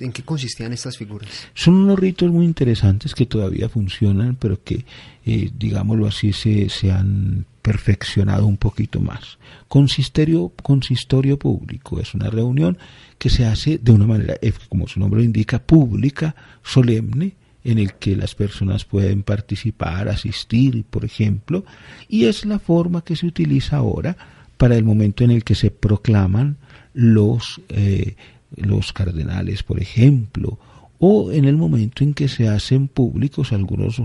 ¿En 0.00 0.12
qué 0.12 0.22
consistían 0.24 0.74
estas 0.74 0.98
figuras? 0.98 1.30
Son 1.54 1.72
unos 1.72 1.98
ritos 1.98 2.30
muy 2.30 2.44
interesantes 2.44 3.14
que 3.14 3.24
todavía 3.24 3.70
funcionan, 3.70 4.36
pero 4.36 4.62
que, 4.62 4.84
eh, 5.24 5.50
digámoslo 5.56 6.06
así, 6.06 6.34
se, 6.34 6.68
se 6.68 6.90
han 6.90 7.46
perfeccionado 7.68 8.46
un 8.46 8.56
poquito 8.56 8.98
más. 8.98 9.36
Consistorio, 9.68 10.50
consistorio 10.62 11.38
público 11.38 12.00
es 12.00 12.14
una 12.14 12.30
reunión 12.30 12.78
que 13.18 13.28
se 13.28 13.44
hace 13.44 13.76
de 13.76 13.92
una 13.92 14.06
manera, 14.06 14.36
eh, 14.40 14.54
como 14.70 14.88
su 14.88 14.98
nombre 14.98 15.22
indica, 15.22 15.58
pública, 15.58 16.34
solemne, 16.62 17.34
en 17.62 17.78
el 17.78 17.92
que 17.96 18.16
las 18.16 18.34
personas 18.34 18.86
pueden 18.86 19.22
participar, 19.22 20.08
asistir, 20.08 20.82
por 20.88 21.04
ejemplo, 21.04 21.66
y 22.08 22.24
es 22.24 22.46
la 22.46 22.58
forma 22.58 23.04
que 23.04 23.16
se 23.16 23.26
utiliza 23.26 23.76
ahora 23.76 24.16
para 24.56 24.74
el 24.74 24.84
momento 24.84 25.22
en 25.22 25.30
el 25.30 25.44
que 25.44 25.54
se 25.54 25.70
proclaman 25.70 26.56
los, 26.94 27.60
eh, 27.68 28.16
los 28.56 28.94
cardenales, 28.94 29.62
por 29.62 29.78
ejemplo, 29.78 30.58
o 30.98 31.32
en 31.32 31.44
el 31.44 31.58
momento 31.58 32.02
en 32.02 32.14
que 32.14 32.28
se 32.28 32.48
hacen 32.48 32.88
públicos 32.88 33.52
algunos 33.52 34.00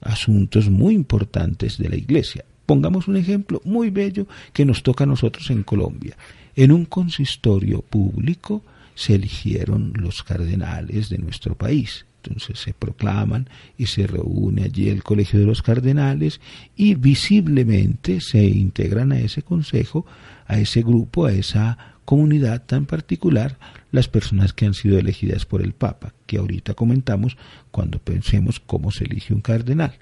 asuntos 0.00 0.70
muy 0.70 0.94
importantes 0.94 1.78
de 1.78 1.88
la 1.88 1.96
Iglesia. 1.96 2.44
Pongamos 2.68 3.08
un 3.08 3.16
ejemplo 3.16 3.62
muy 3.64 3.88
bello 3.88 4.26
que 4.52 4.66
nos 4.66 4.82
toca 4.82 5.04
a 5.04 5.06
nosotros 5.06 5.48
en 5.48 5.62
Colombia. 5.62 6.18
En 6.54 6.70
un 6.70 6.84
consistorio 6.84 7.80
público 7.80 8.62
se 8.94 9.14
eligieron 9.14 9.94
los 9.96 10.22
cardenales 10.22 11.08
de 11.08 11.16
nuestro 11.16 11.54
país. 11.54 12.04
Entonces 12.22 12.58
se 12.58 12.74
proclaman 12.74 13.48
y 13.78 13.86
se 13.86 14.06
reúne 14.06 14.64
allí 14.64 14.90
el 14.90 15.02
Colegio 15.02 15.40
de 15.40 15.46
los 15.46 15.62
Cardenales 15.62 16.42
y 16.76 16.94
visiblemente 16.94 18.20
se 18.20 18.44
integran 18.44 19.12
a 19.12 19.18
ese 19.18 19.40
consejo, 19.40 20.04
a 20.46 20.58
ese 20.58 20.82
grupo, 20.82 21.24
a 21.24 21.32
esa 21.32 21.78
comunidad 22.04 22.66
tan 22.66 22.84
particular, 22.84 23.56
las 23.92 24.08
personas 24.08 24.52
que 24.52 24.66
han 24.66 24.74
sido 24.74 24.98
elegidas 24.98 25.46
por 25.46 25.62
el 25.62 25.72
Papa, 25.72 26.12
que 26.26 26.36
ahorita 26.36 26.74
comentamos 26.74 27.38
cuando 27.70 27.98
pensemos 27.98 28.60
cómo 28.60 28.90
se 28.90 29.04
elige 29.04 29.32
un 29.32 29.40
cardenal. 29.40 29.94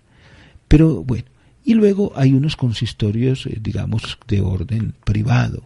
Pero 0.67 1.05
bueno, 1.05 1.27
y 1.67 1.75
luego 1.75 2.13
hay 2.15 2.33
unos 2.33 2.55
consistorios, 2.55 3.45
eh, 3.47 3.59
digamos, 3.61 4.19
de 4.29 4.41
orden 4.41 4.95
privado. 5.05 5.65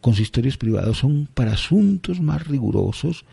Consistorios 0.00 0.56
privados 0.56 0.98
son 0.98 1.28
para 1.32 1.52
asuntos 1.52 2.20
más 2.20 2.48
rigurosos, 2.48 3.26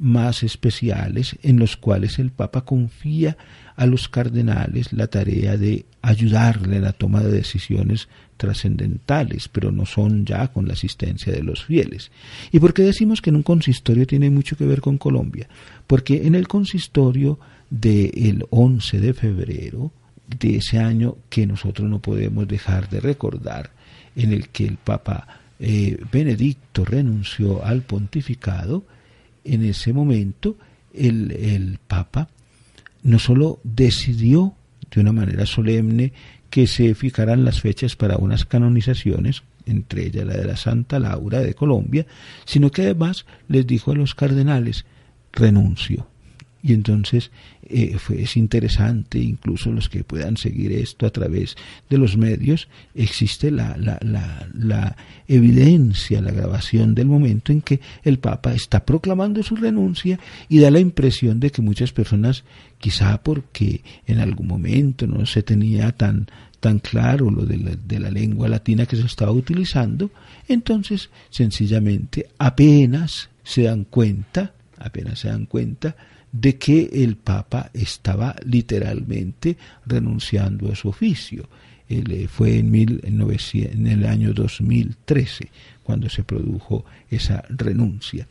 más 0.00 0.42
especiales, 0.42 1.36
en 1.42 1.60
los 1.60 1.76
cuales 1.76 2.18
el 2.18 2.32
Papa 2.32 2.64
confía 2.64 3.36
a 3.76 3.86
los 3.86 4.08
cardenales 4.08 4.92
la 4.92 5.06
tarea 5.06 5.56
de 5.56 5.86
ayudarle 6.02 6.78
en 6.78 6.82
la 6.82 6.92
toma 6.92 7.20
de 7.20 7.30
decisiones 7.30 8.08
trascendentales, 8.36 9.48
pero 9.48 9.70
no 9.70 9.86
son 9.86 10.26
ya 10.26 10.48
con 10.48 10.66
la 10.66 10.72
asistencia 10.72 11.32
de 11.32 11.44
los 11.44 11.64
fieles. 11.64 12.10
¿Y 12.50 12.58
por 12.58 12.74
qué 12.74 12.82
decimos 12.82 13.22
que 13.22 13.30
en 13.30 13.36
un 13.36 13.42
consistorio 13.44 14.08
tiene 14.08 14.28
mucho 14.28 14.56
que 14.56 14.66
ver 14.66 14.80
con 14.80 14.98
Colombia? 14.98 15.48
Porque 15.86 16.26
en 16.26 16.34
el 16.34 16.48
consistorio 16.48 17.38
del 17.70 18.44
11 18.50 18.98
de 18.98 19.14
febrero, 19.14 19.92
de 20.38 20.56
ese 20.56 20.78
año 20.78 21.16
que 21.28 21.46
nosotros 21.46 21.88
no 21.88 22.00
podemos 22.00 22.46
dejar 22.46 22.88
de 22.88 23.00
recordar, 23.00 23.70
en 24.16 24.32
el 24.32 24.48
que 24.48 24.66
el 24.66 24.76
Papa 24.76 25.26
eh, 25.58 25.98
Benedicto 26.10 26.84
renunció 26.84 27.64
al 27.64 27.82
pontificado, 27.82 28.84
en 29.44 29.64
ese 29.64 29.92
momento 29.92 30.56
el, 30.94 31.32
el 31.32 31.78
Papa 31.86 32.28
no 33.02 33.18
solo 33.18 33.60
decidió 33.64 34.54
de 34.90 35.00
una 35.00 35.12
manera 35.12 35.46
solemne 35.46 36.12
que 36.50 36.66
se 36.66 36.94
fijaran 36.94 37.44
las 37.44 37.60
fechas 37.60 37.96
para 37.96 38.16
unas 38.16 38.44
canonizaciones, 38.44 39.42
entre 39.66 40.06
ellas 40.06 40.26
la 40.26 40.36
de 40.36 40.44
la 40.44 40.56
Santa 40.56 40.98
Laura 40.98 41.40
de 41.40 41.54
Colombia, 41.54 42.06
sino 42.44 42.70
que 42.70 42.82
además 42.82 43.24
les 43.48 43.66
dijo 43.66 43.92
a 43.92 43.94
los 43.94 44.14
cardenales, 44.14 44.84
renuncio. 45.32 46.09
Y 46.62 46.74
entonces 46.74 47.30
eh, 47.62 47.96
es 48.18 48.36
interesante, 48.36 49.18
incluso 49.18 49.72
los 49.72 49.88
que 49.88 50.04
puedan 50.04 50.36
seguir 50.36 50.72
esto 50.72 51.06
a 51.06 51.10
través 51.10 51.56
de 51.88 51.96
los 51.96 52.16
medios, 52.16 52.68
existe 52.94 53.50
la, 53.50 53.76
la, 53.78 53.98
la, 54.02 54.46
la, 54.52 54.96
evidencia, 55.26 56.20
la 56.20 56.32
grabación 56.32 56.94
del 56.94 57.06
momento 57.06 57.52
en 57.52 57.62
que 57.62 57.80
el 58.02 58.18
Papa 58.18 58.52
está 58.52 58.84
proclamando 58.84 59.42
su 59.42 59.56
renuncia 59.56 60.18
y 60.48 60.58
da 60.58 60.70
la 60.70 60.80
impresión 60.80 61.40
de 61.40 61.50
que 61.50 61.62
muchas 61.62 61.92
personas, 61.92 62.44
quizá 62.78 63.22
porque 63.22 63.82
en 64.06 64.18
algún 64.18 64.48
momento 64.48 65.06
no 65.06 65.24
se 65.24 65.42
tenía 65.42 65.92
tan, 65.92 66.26
tan 66.60 66.78
claro 66.78 67.30
lo 67.30 67.46
de 67.46 67.56
la, 67.56 67.70
de 67.74 68.00
la 68.00 68.10
lengua 68.10 68.48
latina 68.48 68.84
que 68.84 68.96
se 68.96 69.06
estaba 69.06 69.32
utilizando, 69.32 70.10
entonces 70.48 71.08
sencillamente 71.30 72.26
apenas 72.38 73.30
se 73.44 73.62
dan 73.62 73.84
cuenta, 73.84 74.52
apenas 74.78 75.20
se 75.20 75.28
dan 75.28 75.46
cuenta 75.46 75.96
de 76.32 76.56
que 76.56 76.90
el 76.92 77.16
Papa 77.16 77.70
estaba 77.74 78.36
literalmente 78.44 79.56
renunciando 79.86 80.72
a 80.72 80.76
su 80.76 80.88
oficio. 80.88 81.48
Eh, 81.88 82.28
fue 82.28 82.58
en, 82.58 82.72
en 82.74 83.86
el 83.86 84.06
año 84.06 84.32
2013 84.32 85.48
cuando 85.82 86.08
se 86.08 86.22
produjo 86.22 86.84
esa 87.10 87.42
renuncia. 87.48 88.28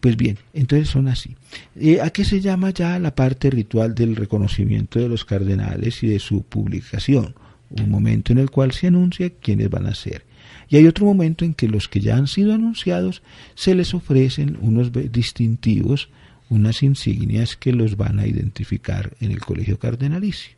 Pues 0.00 0.16
bien, 0.16 0.38
entonces 0.52 0.88
son 0.88 1.08
así. 1.08 1.34
Eh, 1.74 2.00
¿A 2.00 2.10
qué 2.10 2.24
se 2.24 2.40
llama 2.40 2.70
ya 2.70 2.98
la 2.98 3.14
parte 3.14 3.50
ritual 3.50 3.94
del 3.94 4.14
reconocimiento 4.14 5.00
de 5.00 5.08
los 5.08 5.24
cardenales 5.24 6.02
y 6.02 6.08
de 6.08 6.18
su 6.18 6.42
publicación? 6.42 7.34
Un 7.70 7.90
momento 7.90 8.32
en 8.32 8.38
el 8.38 8.50
cual 8.50 8.72
se 8.72 8.86
anuncia 8.86 9.30
quiénes 9.30 9.70
van 9.70 9.86
a 9.86 9.94
ser. 9.94 10.24
Y 10.68 10.76
hay 10.76 10.86
otro 10.86 11.06
momento 11.06 11.44
en 11.44 11.54
que 11.54 11.68
los 11.68 11.88
que 11.88 12.00
ya 12.00 12.16
han 12.16 12.28
sido 12.28 12.54
anunciados 12.54 13.22
se 13.54 13.74
les 13.74 13.94
ofrecen 13.94 14.58
unos 14.60 14.92
distintivos 15.10 16.10
unas 16.48 16.82
insignias 16.82 17.56
que 17.56 17.72
los 17.72 17.96
van 17.96 18.18
a 18.18 18.26
identificar 18.26 19.16
en 19.20 19.30
el 19.32 19.40
colegio 19.40 19.78
cardenalicio. 19.78 20.57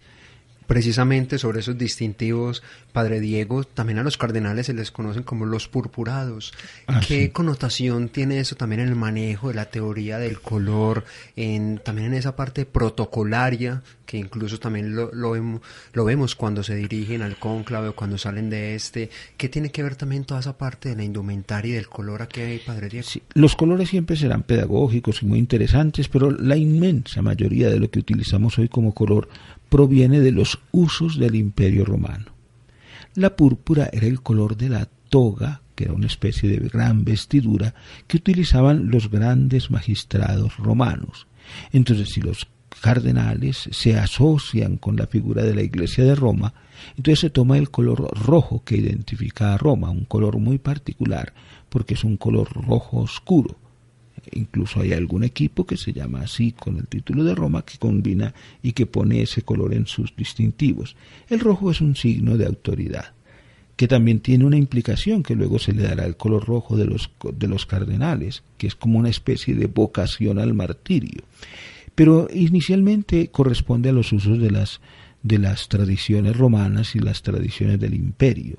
Precisamente 0.71 1.37
sobre 1.37 1.59
esos 1.59 1.77
distintivos, 1.77 2.63
Padre 2.93 3.19
Diego, 3.19 3.65
también 3.65 3.99
a 3.99 4.05
los 4.05 4.17
cardenales 4.17 4.67
se 4.67 4.73
les 4.73 4.93
conocen 4.93 5.25
como 5.25 5.45
los 5.45 5.67
purpurados. 5.67 6.53
Ah, 6.87 7.01
¿Qué 7.05 7.33
connotación 7.33 8.09
tiene 8.09 8.39
eso 8.39 8.55
también 8.55 8.83
en 8.83 8.89
el 8.89 8.95
manejo 8.95 9.49
de 9.49 9.55
la 9.55 9.65
teoría 9.65 10.19
del 10.19 10.41
color, 10.41 11.05
en, 11.35 11.81
también 11.85 12.07
en 12.07 12.15
esa 12.15 12.37
parte 12.37 12.67
protocolaria, 12.67 13.83
que 14.07 14.17
incluso 14.17 14.61
también 14.61 14.95
lo, 14.95 15.11
lo, 15.13 16.05
vemos, 16.05 16.37
cuando 16.37 16.63
se 16.63 16.77
dirigen 16.77 17.23
al 17.23 17.37
cónclave 17.37 17.89
o 17.89 17.97
cuando 17.97 18.17
salen 18.17 18.49
de 18.49 18.77
este? 18.77 19.11
¿Qué 19.37 19.49
tiene 19.49 19.73
que 19.73 19.83
ver 19.83 19.97
también 19.97 20.25
toda 20.25 20.39
esa 20.39 20.57
parte 20.57 20.91
de 20.91 20.95
la 20.95 21.03
indumentaria 21.03 21.73
y 21.73 21.75
del 21.75 21.89
color 21.89 22.23
aquí, 22.23 22.61
Padre 22.65 22.89
Diego? 22.89 23.09
los 23.35 23.57
colores 23.57 23.89
siempre 23.89 24.15
serán 24.15 24.45
pedagógicos 24.45 25.25
y 25.25 25.27
muy 25.27 25.41
interesantes, 25.41 26.09
pero 26.09 26.31
la 26.31 26.57
inmensa 26.57 27.23
mayoría 27.23 27.71
de 27.71 27.81
lo 27.81 27.91
que 27.91 27.99
utilizamos 27.99 28.57
hoy 28.59 28.69
como 28.69 28.95
color 28.95 29.29
proviene 29.71 30.21
de 30.21 30.33
los 30.33 30.59
usos 30.73 31.19
del 31.19 31.37
imperio 31.37 31.87
romano. 31.87 32.27
La 33.15 33.35
púrpura 33.35 33.89
era 33.93 34.07
el 34.07 34.21
color 34.21 34.57
de 34.57 34.69
la 34.69 34.89
toga, 35.09 35.63
que 35.75 35.85
era 35.85 35.95
una 35.95 36.07
especie 36.07 36.51
de 36.51 36.69
gran 36.69 37.05
vestidura 37.05 37.75
que 38.07 38.19
utilizaban 38.19 38.91
los 38.91 39.11
grandes 39.11 39.71
magistrados 39.71 40.57
romanos. 40.59 41.27
Entonces, 41.73 42.11
si 42.11 42.21
los 42.21 42.47
cardenales 42.81 43.69
se 43.73 43.99
asocian 43.99 44.77
con 44.77 44.97
la 44.97 45.07
figura 45.07 45.43
de 45.43 45.55
la 45.55 45.63
Iglesia 45.63 46.05
de 46.05 46.15
Roma, 46.15 46.55
entonces 46.97 47.21
se 47.21 47.31
toma 47.31 47.59
el 47.59 47.71
color 47.71 48.17
rojo 48.19 48.63
que 48.65 48.77
identifica 48.77 49.55
a 49.55 49.59
Roma, 49.59 49.91
un 49.91 50.05
color 50.05 50.39
muy 50.39 50.59
particular, 50.59 51.33
porque 51.69 51.95
es 51.95 52.05
un 52.05 52.17
color 52.17 52.49
rojo 52.53 52.99
oscuro. 52.99 53.57
Incluso 54.33 54.81
hay 54.81 54.93
algún 54.93 55.25
equipo 55.25 55.67
que 55.67 55.77
se 55.77 55.93
llama 55.93 56.23
así 56.23 56.53
con 56.53 56.79
el 56.79 56.87
título 56.87 57.25
de 57.25 57.35
Roma 57.35 57.65
que 57.65 57.79
combina 57.79 58.35
y 58.63 58.73
que 58.73 58.87
pone 58.87 59.23
ese 59.23 59.43
color 59.43 59.75
en 59.75 59.87
sus 59.87 60.15
distintivos. 60.17 60.97
El 61.29 61.41
rojo 61.41 61.71
es 61.71 61.81
un 61.81 61.97
signo 61.97 62.37
de 62.37 62.47
autoridad 62.47 63.13
que 63.81 63.89
también 63.89 64.21
tiene 64.21 64.45
una 64.45 64.59
implicación 64.59 65.23
que 65.23 65.35
luego 65.35 65.59
se 65.59 65.73
le 65.73 65.85
dará 65.85 66.05
el 66.05 66.15
color 66.15 66.45
rojo 66.45 66.77
de 66.77 66.85
los, 66.85 67.11
de 67.35 67.49
los 67.49 67.65
cardenales, 67.65 68.43
que 68.59 68.67
es 68.67 68.75
como 68.75 68.99
una 68.99 69.09
especie 69.09 69.55
de 69.55 69.69
vocación 69.69 70.39
al 70.39 70.53
martirio. 70.53 71.23
Pero 71.95 72.29
inicialmente 72.31 73.29
corresponde 73.29 73.89
a 73.89 73.93
los 73.93 74.13
usos 74.13 74.39
de 74.39 74.51
las, 74.51 74.83
de 75.23 75.39
las 75.39 75.69
tradiciones 75.69 76.37
romanas 76.37 76.95
y 76.95 76.99
las 76.99 77.23
tradiciones 77.23 77.81
del 77.81 77.95
imperio. 77.95 78.59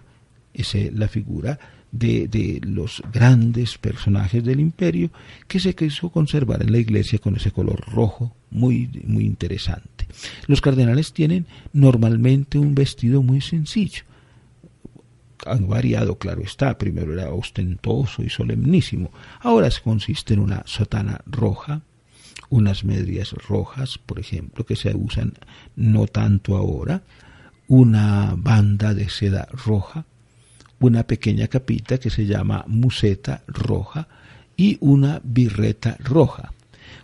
Esa 0.56 0.80
es 0.80 0.93
la 0.93 1.08
figura 1.08 1.60
de, 1.91 2.27
de, 2.27 2.62
los 2.63 3.01
grandes 3.12 3.77
personajes 3.77 4.43
del 4.43 4.60
imperio 4.60 5.12
que 5.47 5.60
se 5.60 5.75
quiso 5.75 6.10
conservar 6.10 6.62
en 6.62 6.71
la 6.71 6.77
iglesia 6.77 7.19
con 7.19 7.36
ese 7.36 7.51
color 7.51 7.82
rojo 7.91 8.34
muy, 8.49 8.89
muy 9.06 9.25
interesante. 9.25 10.08
Los 10.47 10.62
cardenales 10.62 11.13
tienen 11.13 11.47
normalmente 11.73 12.58
un 12.58 12.75
vestido 12.75 13.23
muy 13.23 13.41
sencillo. 13.41 14.04
Han 15.45 15.67
variado, 15.67 16.17
claro 16.17 16.43
está, 16.43 16.77
primero 16.77 17.13
era 17.13 17.34
ostentoso 17.34 18.21
y 18.21 18.30
solemnísimo, 18.30 19.12
ahora 19.39 19.69
consiste 19.84 20.36
en 20.36 20.41
una 20.41 20.62
sotana 20.65 21.21
roja, 21.25 21.82
unas 22.49 22.84
medias 22.84 23.32
rojas, 23.32 23.97
por 23.97 24.19
ejemplo, 24.19 24.65
que 24.65 24.75
se 24.75 24.93
usan 24.95 25.34
no 25.75 26.06
tanto 26.06 26.58
ahora, 26.58 27.01
una 27.67 28.36
banda 28.38 28.93
de 28.93 29.10
seda 29.10 29.47
roja, 29.51 30.06
una 30.81 31.03
pequeña 31.03 31.47
capita 31.47 31.97
que 31.97 32.09
se 32.09 32.25
llama 32.25 32.65
museta 32.67 33.43
roja 33.47 34.07
y 34.57 34.77
una 34.81 35.21
birreta 35.23 35.95
roja, 35.99 36.51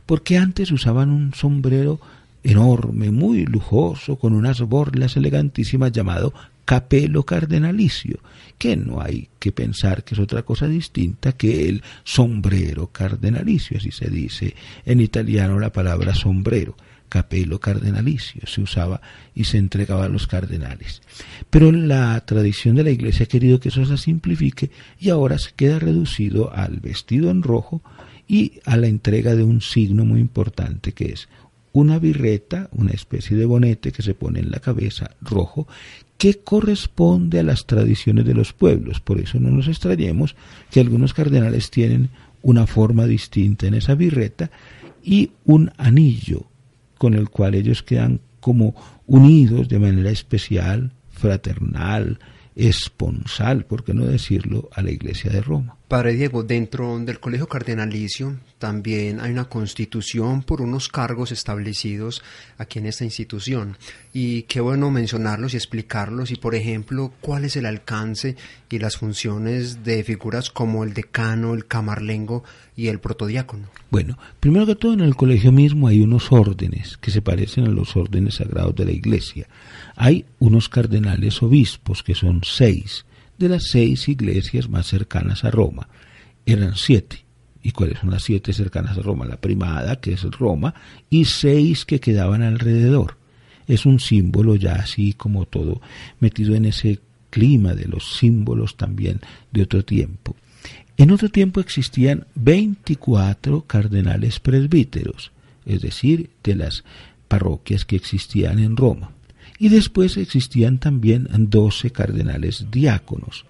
porque 0.06 0.38
antes 0.38 0.72
usaban 0.72 1.10
un 1.10 1.34
sombrero 1.34 2.00
enorme, 2.44 3.12
muy 3.12 3.46
lujoso, 3.46 4.18
con 4.18 4.34
unas 4.34 4.62
borlas 4.62 5.16
elegantísimas 5.16 5.92
llamado 5.92 6.34
capelo 6.66 7.24
cardenalicio, 7.24 8.20
que 8.58 8.76
no 8.76 9.02
hay 9.02 9.30
que 9.40 9.52
pensar 9.52 10.04
que 10.04 10.16
es 10.16 10.20
otra 10.20 10.44
cosa 10.44 10.68
distinta 10.68 11.32
que 11.32 11.70
el 11.70 11.84
sombrero 12.04 12.88
cardenalicio, 12.88 13.78
así 13.78 13.92
se 13.92 14.10
dice 14.10 14.56
en 14.86 15.00
italiano 15.00 15.60
la 15.60 15.72
palabra 15.72 16.14
sombrero 16.14 16.76
capelo 17.10 17.60
cardenalicio, 17.60 18.42
se 18.48 18.62
usaba 18.62 19.02
y 19.34 19.46
se 19.46 19.58
entregaba 19.58 20.06
a 20.06 20.10
los 20.10 20.28
cardenales. 20.28 21.02
Pero 21.50 21.72
la 21.72 22.20
tradición 22.26 22.76
de 22.76 22.84
la 22.84 22.92
Iglesia 22.92 23.26
ha 23.26 23.30
querido 23.30 23.60
que 23.60 23.70
eso 23.70 23.86
se 23.86 23.98
simplifique 23.98 24.72
y 25.00 25.10
ahora 25.10 25.38
se 25.38 25.52
queda 25.56 25.80
reducido 25.80 26.54
al 26.54 26.80
vestido 26.80 27.30
en 27.30 27.44
rojo 27.44 27.82
y 28.28 28.60
a 28.66 28.78
la 28.78 28.88
entrega 28.88 29.36
de 29.36 29.44
un 29.44 29.62
signo 29.62 30.06
muy 30.06 30.20
importante 30.20 30.92
que 30.92 31.14
es 31.14 31.30
una 31.72 32.00
birreta, 32.00 32.70
una 32.72 32.92
especie 32.92 33.38
de 33.38 33.46
bonete 33.46 33.92
que 33.92 34.02
se 34.02 34.16
pone 34.16 34.40
en 34.40 34.50
la 34.50 34.60
cabeza 34.60 35.12
rojo, 35.22 35.68
que 36.18 36.40
corresponde 36.40 37.40
a 37.40 37.44
las 37.44 37.68
tradiciones 37.68 38.26
de 38.26 38.34
los 38.34 38.52
pueblos. 38.52 39.00
Por 39.00 39.20
eso 39.20 39.40
no 39.40 39.52
nos 39.52 39.68
extrañemos 39.68 40.36
que 40.72 40.80
algunos 40.80 41.14
cardenales 41.14 41.70
tienen 41.70 42.10
una 42.42 42.66
forma 42.66 43.06
distinta 43.06 43.68
en 43.68 43.76
esa 43.76 43.94
birreta 43.94 44.50
y 45.04 45.32
un 45.46 45.72
anillo 45.78 46.47
con 46.98 47.14
el 47.14 47.30
cual 47.30 47.56
ellos 47.56 47.84
quedan 47.84 48.22
como 48.40 48.76
unidos 49.06 49.68
de 49.70 49.80
manera 49.80 50.10
especial, 50.10 50.92
fraternal, 51.10 52.20
esponsal, 52.56 53.66
por 53.66 53.84
qué 53.84 53.94
no 53.94 54.06
decirlo, 54.06 54.70
a 54.74 54.82
la 54.82 54.92
Iglesia 54.92 55.32
de 55.32 55.42
Roma. 55.42 55.77
Padre 55.88 56.16
Diego, 56.16 56.44
dentro 56.44 57.00
del 57.00 57.22
Colegio 57.22 57.48
Cardenalicio 57.48 58.36
también 58.60 59.22
hay 59.22 59.32
una 59.32 59.46
constitución 59.46 60.44
por 60.44 60.62
unos 60.62 60.90
cargos 60.90 61.32
establecidos 61.32 62.24
aquí 62.58 62.80
en 62.80 62.88
esta 62.88 63.06
institución. 63.06 63.78
Y 64.12 64.42
qué 64.44 64.60
bueno 64.60 64.92
mencionarlos 64.92 65.54
y 65.54 65.58
explicarlos 65.58 66.32
y, 66.32 66.36
por 66.36 66.56
ejemplo, 66.56 67.14
cuál 67.22 67.46
es 67.46 67.56
el 67.56 67.66
alcance 67.66 68.36
y 68.70 68.80
las 68.80 68.98
funciones 68.98 69.86
de 69.86 70.04
figuras 70.04 70.50
como 70.50 70.84
el 70.84 70.94
decano, 70.94 71.54
el 71.54 71.68
camarlengo 71.68 72.44
y 72.76 72.88
el 72.90 73.00
protodiácono. 73.00 73.70
Bueno, 73.90 74.18
primero 74.42 74.66
que 74.66 74.76
todo 74.76 74.92
en 74.92 75.00
el 75.00 75.16
colegio 75.16 75.54
mismo 75.54 75.88
hay 75.88 76.02
unos 76.02 76.34
órdenes 76.34 76.98
que 76.98 77.12
se 77.12 77.22
parecen 77.22 77.64
a 77.64 77.70
los 77.70 77.96
órdenes 77.96 78.36
sagrados 78.36 78.76
de 78.76 78.84
la 78.84 78.92
Iglesia. 78.92 79.48
Hay 79.96 80.26
unos 80.40 80.68
cardenales 80.68 81.42
obispos, 81.42 82.04
que 82.04 82.14
son 82.14 82.42
seis, 82.44 83.06
de 83.38 83.50
las 83.50 83.68
seis 83.70 84.08
iglesias 84.10 84.70
más 84.70 84.88
cercanas 84.88 85.44
a 85.44 85.52
Roma. 85.52 85.88
Eran 86.46 86.76
siete. 86.76 87.26
¿Y 87.64 87.72
cuáles 87.72 88.00
son 88.00 88.12
las 88.12 88.24
siete 88.24 88.54
cercanas 88.54 88.98
a 88.98 89.02
Roma? 89.02 89.26
La 89.26 89.42
primada, 89.42 90.00
que 90.00 90.14
es 90.14 90.24
Roma, 90.24 90.74
y 91.10 91.26
seis 91.26 91.86
que 91.86 92.00
quedaban 92.00 92.42
alrededor. 92.42 93.18
Es 93.68 93.86
un 93.86 94.00
símbolo 94.00 94.56
ya 94.56 94.74
así 94.74 95.14
como 95.14 95.46
todo, 95.46 95.82
metido 96.20 96.56
en 96.56 96.66
ese 96.66 97.00
clima 97.30 97.74
de 97.74 97.88
los 97.88 98.18
símbolos 98.18 98.78
también 98.78 99.20
de 99.52 99.64
otro 99.64 99.84
tiempo. 99.84 100.36
En 100.96 101.12
otro 101.12 101.30
tiempo 101.30 101.60
existían 101.60 102.26
24 102.36 103.64
cardenales 103.64 104.40
presbíteros, 104.40 105.32
es 105.66 105.82
decir, 105.82 106.30
de 106.44 106.56
las 106.56 106.84
parroquias 107.28 107.86
que 107.86 107.98
existían 107.98 108.60
en 108.60 108.78
Roma. 108.78 109.12
Y 109.60 109.70
después 109.70 110.18
existían 110.18 110.78
también 110.78 111.28
doce 111.50 111.92
cardenales 111.92 112.68
diáconos. 112.70 113.46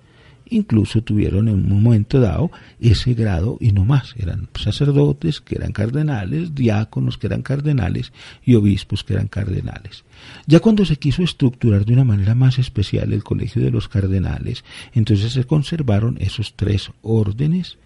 Incluso 0.50 1.02
tuvieron 1.02 1.50
en 1.50 1.56
un 1.56 1.82
momento 1.84 2.22
dado 2.22 2.52
ese 2.80 3.14
grado 3.14 3.58
y 3.60 3.74
no 3.74 3.84
más. 3.84 4.16
Eran 4.18 4.48
sacerdotes 4.58 5.42
que 5.42 5.56
eran 5.56 5.74
cardenales, 5.74 6.56
diáconos 6.56 7.18
que 7.18 7.28
eran 7.28 7.42
cardenales 7.42 8.14
y 8.46 8.56
obispos 8.56 9.04
que 9.04 9.14
eran 9.14 9.28
cardenales. 9.28 10.06
Ya 10.46 10.62
cuando 10.62 10.86
se 10.86 10.96
quiso 10.96 11.22
estructurar 11.22 11.86
de 11.86 11.94
una 11.94 12.06
manera 12.06 12.34
más 12.34 12.60
especial 12.60 13.12
el 13.12 13.24
colegio 13.26 13.62
de 13.62 13.72
los 13.72 13.90
cardenales, 13.90 14.64
entonces 14.94 15.34
se 15.34 15.44
conservaron 15.44 16.18
esos 16.22 16.54
tres 16.56 16.92
órdenes 17.02 17.78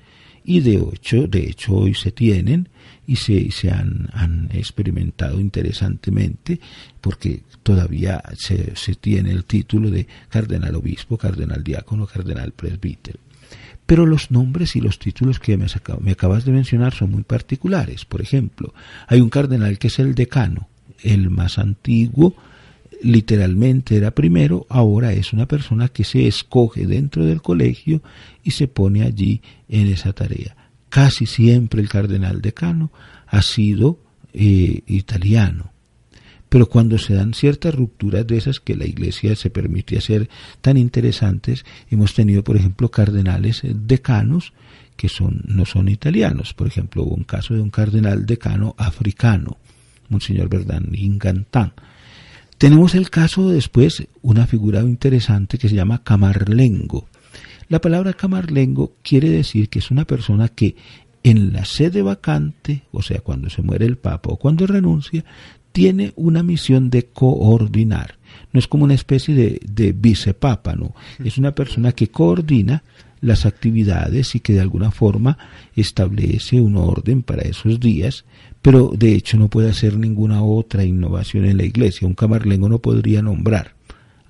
y 0.43 0.59
de 0.59 0.75
hecho, 0.75 1.27
de 1.27 1.49
hecho 1.49 1.73
hoy 1.73 1.93
se 1.93 2.11
tienen 2.11 2.69
y 3.11 3.17
se, 3.17 3.71
han, 3.71 4.07
han, 4.13 4.47
experimentado 4.53 5.37
interesantemente 5.37 6.61
porque 7.01 7.41
todavía 7.61 8.23
se, 8.37 8.73
se, 8.77 8.95
tiene 8.95 9.31
el 9.31 9.43
título 9.43 9.91
de 9.91 10.07
cardenal 10.29 10.75
obispo, 10.75 11.17
cardenal 11.17 11.61
diácono, 11.61 12.07
cardenal 12.07 12.53
presbítero. 12.53 13.19
Pero 13.85 14.05
los 14.05 14.31
nombres 14.31 14.77
y 14.77 14.79
los 14.79 14.97
títulos 14.97 15.39
que 15.39 15.57
me, 15.57 15.65
me 15.99 16.11
acabas 16.11 16.45
de 16.45 16.53
mencionar 16.53 16.93
son 16.93 17.11
muy 17.11 17.23
particulares. 17.23 18.05
Por 18.05 18.21
ejemplo, 18.21 18.73
hay 19.07 19.19
un 19.19 19.29
cardenal 19.29 19.77
que 19.77 19.87
es 19.87 19.99
el 19.99 20.15
decano, 20.15 20.69
el 21.03 21.29
más 21.29 21.59
antiguo, 21.59 22.33
literalmente 23.03 23.97
era 23.97 24.11
primero, 24.11 24.65
ahora 24.69 25.11
es 25.11 25.33
una 25.33 25.47
persona 25.47 25.89
que 25.89 26.05
se 26.05 26.27
escoge 26.27 26.85
dentro 26.85 27.25
del 27.25 27.41
colegio 27.41 28.01
y 28.41 28.51
se 28.51 28.69
pone 28.69 29.03
allí 29.03 29.41
en 29.67 29.87
esa 29.87 30.13
tarea. 30.13 30.55
Casi 30.91 31.25
siempre 31.25 31.81
el 31.81 31.87
cardenal 31.87 32.41
decano 32.41 32.91
ha 33.25 33.41
sido 33.41 33.97
eh, 34.33 34.81
italiano. 34.87 35.71
Pero 36.49 36.67
cuando 36.67 36.97
se 36.97 37.13
dan 37.13 37.33
ciertas 37.33 37.73
rupturas 37.73 38.27
de 38.27 38.35
esas 38.35 38.59
que 38.59 38.75
la 38.75 38.85
Iglesia 38.85 39.37
se 39.37 39.49
permite 39.49 39.97
hacer 39.97 40.29
tan 40.59 40.75
interesantes, 40.75 41.63
hemos 41.89 42.13
tenido, 42.13 42.43
por 42.43 42.57
ejemplo, 42.57 42.91
cardenales 42.91 43.61
decanos 43.63 44.51
que 44.97 45.07
son, 45.07 45.41
no 45.45 45.65
son 45.65 45.87
italianos. 45.87 46.53
Por 46.53 46.67
ejemplo, 46.67 47.03
hubo 47.03 47.15
un 47.15 47.23
caso 47.23 47.53
de 47.53 47.61
un 47.61 47.69
cardenal 47.69 48.25
decano 48.25 48.75
africano, 48.77 49.59
Monseñor 50.09 50.49
Verdán 50.49 50.89
Ingantán, 50.91 51.71
tenemos 52.57 52.95
el 52.95 53.09
caso 53.09 53.49
después, 53.49 54.05
una 54.21 54.45
figura 54.45 54.81
interesante 54.81 55.57
que 55.57 55.69
se 55.69 55.75
llama 55.75 56.03
camarlengo. 56.03 57.07
La 57.71 57.79
palabra 57.79 58.11
camarlengo 58.11 58.95
quiere 59.01 59.29
decir 59.29 59.69
que 59.69 59.79
es 59.79 59.91
una 59.91 60.03
persona 60.03 60.49
que 60.49 60.75
en 61.23 61.53
la 61.53 61.63
sede 61.63 62.01
vacante, 62.01 62.81
o 62.91 63.01
sea, 63.01 63.21
cuando 63.21 63.49
se 63.49 63.61
muere 63.61 63.85
el 63.85 63.97
papa 63.97 64.29
o 64.29 64.35
cuando 64.35 64.67
renuncia, 64.67 65.23
tiene 65.71 66.11
una 66.17 66.43
misión 66.43 66.89
de 66.89 67.05
coordinar. 67.05 68.17
No 68.51 68.59
es 68.59 68.67
como 68.67 68.83
una 68.83 68.93
especie 68.93 69.33
de, 69.33 69.61
de 69.65 69.93
vicepapa, 69.93 70.75
no. 70.75 70.93
Es 71.23 71.37
una 71.37 71.55
persona 71.55 71.93
que 71.93 72.09
coordina 72.09 72.83
las 73.21 73.45
actividades 73.45 74.35
y 74.35 74.41
que 74.41 74.51
de 74.51 74.59
alguna 74.59 74.91
forma 74.91 75.37
establece 75.73 76.59
un 76.59 76.75
orden 76.75 77.23
para 77.23 77.43
esos 77.43 77.79
días, 77.79 78.25
pero 78.61 78.91
de 78.93 79.13
hecho 79.13 79.37
no 79.37 79.47
puede 79.47 79.69
hacer 79.69 79.97
ninguna 79.97 80.43
otra 80.43 80.83
innovación 80.83 81.45
en 81.45 81.55
la 81.55 81.63
iglesia. 81.63 82.05
Un 82.05 82.15
camarlengo 82.15 82.67
no 82.67 82.79
podría 82.79 83.21
nombrar 83.21 83.75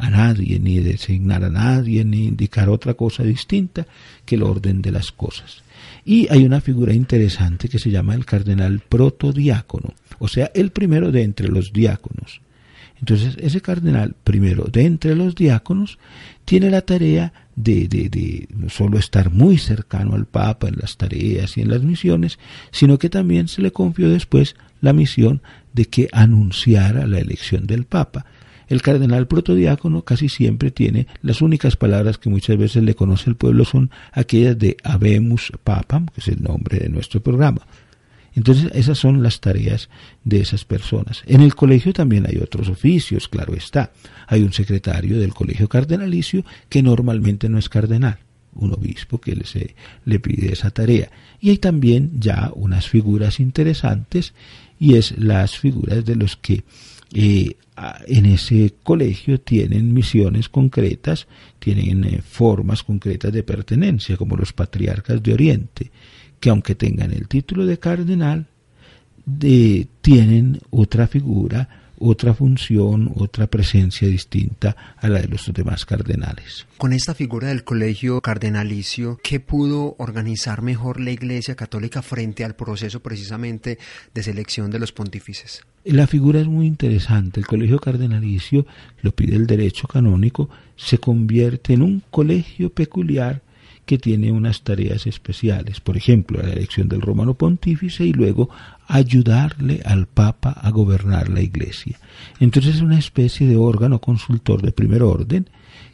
a 0.01 0.09
nadie, 0.09 0.59
ni 0.59 0.79
designar 0.79 1.43
a 1.43 1.49
nadie, 1.49 2.03
ni 2.03 2.25
indicar 2.25 2.69
otra 2.69 2.95
cosa 2.95 3.21
distinta 3.23 3.85
que 4.25 4.35
el 4.35 4.43
orden 4.43 4.81
de 4.81 4.91
las 4.91 5.11
cosas. 5.11 5.63
Y 6.03 6.27
hay 6.31 6.43
una 6.43 6.59
figura 6.59 6.93
interesante 6.93 7.69
que 7.69 7.77
se 7.77 7.91
llama 7.91 8.15
el 8.15 8.25
cardenal 8.25 8.79
protodiácono, 8.79 9.93
o 10.17 10.27
sea, 10.27 10.49
el 10.55 10.71
primero 10.71 11.11
de 11.11 11.21
entre 11.21 11.49
los 11.49 11.71
diáconos. 11.71 12.41
Entonces, 12.99 13.37
ese 13.39 13.61
cardenal, 13.61 14.15
primero 14.23 14.65
de 14.65 14.85
entre 14.85 15.15
los 15.15 15.35
diáconos, 15.35 15.99
tiene 16.45 16.71
la 16.71 16.81
tarea 16.81 17.33
de, 17.55 17.87
de, 17.87 18.09
de, 18.09 18.47
no 18.55 18.69
solo 18.69 18.97
estar 18.97 19.31
muy 19.31 19.59
cercano 19.59 20.15
al 20.15 20.25
Papa 20.25 20.67
en 20.67 20.77
las 20.79 20.97
tareas 20.97 21.57
y 21.57 21.61
en 21.61 21.69
las 21.69 21.83
misiones, 21.83 22.39
sino 22.71 22.97
que 22.97 23.09
también 23.09 23.47
se 23.47 23.61
le 23.61 23.71
confió 23.71 24.09
después 24.09 24.55
la 24.81 24.93
misión 24.93 25.41
de 25.73 25.85
que 25.85 26.09
anunciara 26.11 27.05
la 27.05 27.19
elección 27.19 27.67
del 27.67 27.85
Papa. 27.85 28.25
El 28.71 28.81
cardenal 28.81 29.27
protodiácono 29.27 30.03
casi 30.03 30.29
siempre 30.29 30.71
tiene 30.71 31.05
las 31.21 31.41
únicas 31.41 31.75
palabras 31.75 32.17
que 32.17 32.29
muchas 32.29 32.57
veces 32.57 32.81
le 32.81 32.95
conoce 32.95 33.29
el 33.29 33.35
pueblo 33.35 33.65
son 33.65 33.91
aquellas 34.13 34.57
de 34.57 34.77
Habemus 34.81 35.51
Papam, 35.61 36.05
que 36.05 36.21
es 36.21 36.29
el 36.29 36.41
nombre 36.41 36.79
de 36.79 36.87
nuestro 36.87 37.21
programa. 37.21 37.67
Entonces 38.33 38.71
esas 38.73 38.97
son 38.97 39.21
las 39.21 39.41
tareas 39.41 39.89
de 40.23 40.39
esas 40.39 40.63
personas. 40.63 41.21
En 41.25 41.41
el 41.41 41.53
colegio 41.53 41.91
también 41.91 42.25
hay 42.25 42.37
otros 42.37 42.69
oficios, 42.69 43.27
claro 43.27 43.55
está. 43.55 43.91
Hay 44.25 44.41
un 44.41 44.53
secretario 44.53 45.19
del 45.19 45.33
colegio 45.33 45.67
cardenalicio 45.67 46.45
que 46.69 46.81
normalmente 46.81 47.49
no 47.49 47.57
es 47.57 47.67
cardenal, 47.67 48.19
un 48.53 48.71
obispo 48.71 49.19
que 49.19 49.35
le, 49.35 49.45
se, 49.45 49.75
le 50.05 50.21
pide 50.21 50.53
esa 50.53 50.71
tarea. 50.71 51.11
Y 51.41 51.49
hay 51.49 51.57
también 51.57 52.21
ya 52.21 52.53
unas 52.55 52.87
figuras 52.87 53.41
interesantes 53.41 54.33
y 54.79 54.95
es 54.95 55.19
las 55.19 55.57
figuras 55.57 56.05
de 56.05 56.15
los 56.15 56.37
que 56.37 56.63
eh, 57.13 57.57
en 58.07 58.25
ese 58.25 58.73
colegio 58.83 59.39
tienen 59.41 59.93
misiones 59.93 60.49
concretas, 60.49 61.27
tienen 61.59 62.03
eh, 62.03 62.21
formas 62.21 62.83
concretas 62.83 63.31
de 63.31 63.43
pertenencia, 63.43 64.17
como 64.17 64.35
los 64.35 64.53
patriarcas 64.53 65.21
de 65.21 65.33
Oriente 65.33 65.91
que 66.41 66.49
aunque 66.49 66.75
tengan 66.75 67.13
el 67.13 67.29
título 67.29 67.65
de 67.65 67.77
cardenal, 67.77 68.47
tienen 70.01 70.59
otra 70.71 71.07
figura, 71.07 71.80
otra 72.01 72.33
función, 72.33 73.11
otra 73.15 73.47
presencia 73.47 74.07
distinta 74.07 74.75
a 74.97 75.07
la 75.07 75.21
de 75.21 75.27
los 75.27 75.51
demás 75.53 75.85
cardenales. 75.85 76.65
Con 76.77 76.93
esta 76.93 77.13
figura 77.13 77.49
del 77.49 77.63
colegio 77.63 78.19
cardenalicio, 78.21 79.19
¿qué 79.23 79.39
pudo 79.39 79.95
organizar 79.99 80.61
mejor 80.61 80.99
la 80.99 81.11
Iglesia 81.11 81.55
Católica 81.55 82.01
frente 82.01 82.43
al 82.43 82.55
proceso 82.55 83.01
precisamente 83.01 83.77
de 84.13 84.23
selección 84.23 84.71
de 84.71 84.79
los 84.79 84.91
pontífices? 84.91 85.61
La 85.83 86.07
figura 86.07 86.39
es 86.39 86.47
muy 86.47 86.67
interesante. 86.67 87.39
El 87.39 87.47
colegio 87.47 87.79
cardenalicio, 87.79 88.65
lo 89.01 89.11
pide 89.11 89.35
el 89.35 89.47
derecho 89.47 89.87
canónico, 89.87 90.49
se 90.75 90.97
convierte 90.97 91.73
en 91.73 91.81
un 91.83 92.03
colegio 92.09 92.71
peculiar 92.71 93.41
que 93.91 93.97
tiene 93.97 94.31
unas 94.31 94.61
tareas 94.61 95.05
especiales, 95.05 95.81
por 95.81 95.97
ejemplo, 95.97 96.41
la 96.41 96.53
elección 96.53 96.87
del 96.87 97.01
romano 97.01 97.33
pontífice 97.33 98.05
y 98.05 98.13
luego 98.13 98.49
ayudarle 98.87 99.81
al 99.83 100.05
Papa 100.05 100.51
a 100.51 100.69
gobernar 100.69 101.27
la 101.27 101.41
Iglesia. 101.41 101.99
Entonces 102.39 102.75
es 102.75 102.81
una 102.81 102.97
especie 102.97 103.47
de 103.47 103.57
órgano 103.57 103.99
consultor 103.99 104.61
de 104.61 104.71
primer 104.71 105.03
orden 105.03 105.49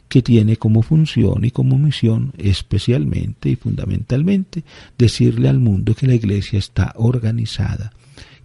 que 0.08 0.22
tiene 0.22 0.58
como 0.58 0.82
función 0.82 1.44
y 1.44 1.50
como 1.50 1.76
misión 1.76 2.34
especialmente 2.38 3.50
y 3.50 3.56
fundamentalmente 3.56 4.62
decirle 4.96 5.48
al 5.48 5.58
mundo 5.58 5.96
que 5.96 6.06
la 6.06 6.14
Iglesia 6.14 6.60
está 6.60 6.92
organizada, 6.94 7.92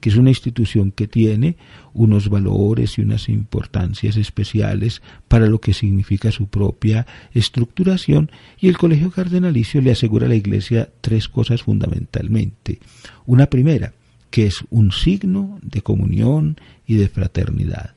que 0.03 0.09
es 0.09 0.17
una 0.17 0.31
institución 0.31 0.91
que 0.91 1.07
tiene 1.07 1.55
unos 1.93 2.27
valores 2.27 2.97
y 2.97 3.01
unas 3.03 3.29
importancias 3.29 4.17
especiales 4.17 5.01
para 5.29 5.45
lo 5.45 5.61
que 5.61 5.73
significa 5.73 6.29
su 6.29 6.47
propia 6.47 7.07
estructuración 7.33 8.29
y 8.59 8.67
el 8.67 8.77
Colegio 8.77 9.11
Cardenalicio 9.11 9.79
le 9.79 9.91
asegura 9.91 10.25
a 10.25 10.29
la 10.29 10.35
Iglesia 10.35 10.89
tres 10.99 11.29
cosas 11.29 11.63
fundamentalmente. 11.63 12.79
Una 13.25 13.45
primera, 13.45 13.93
que 14.29 14.45
es 14.45 14.65
un 14.71 14.91
signo 14.91 15.57
de 15.61 15.81
comunión 15.81 16.57
y 16.85 16.95
de 16.95 17.07
fraternidad, 17.07 17.93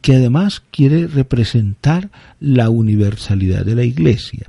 que 0.00 0.16
además 0.16 0.62
quiere 0.70 1.06
representar 1.06 2.08
la 2.40 2.70
universalidad 2.70 3.66
de 3.66 3.74
la 3.74 3.84
Iglesia. 3.84 4.46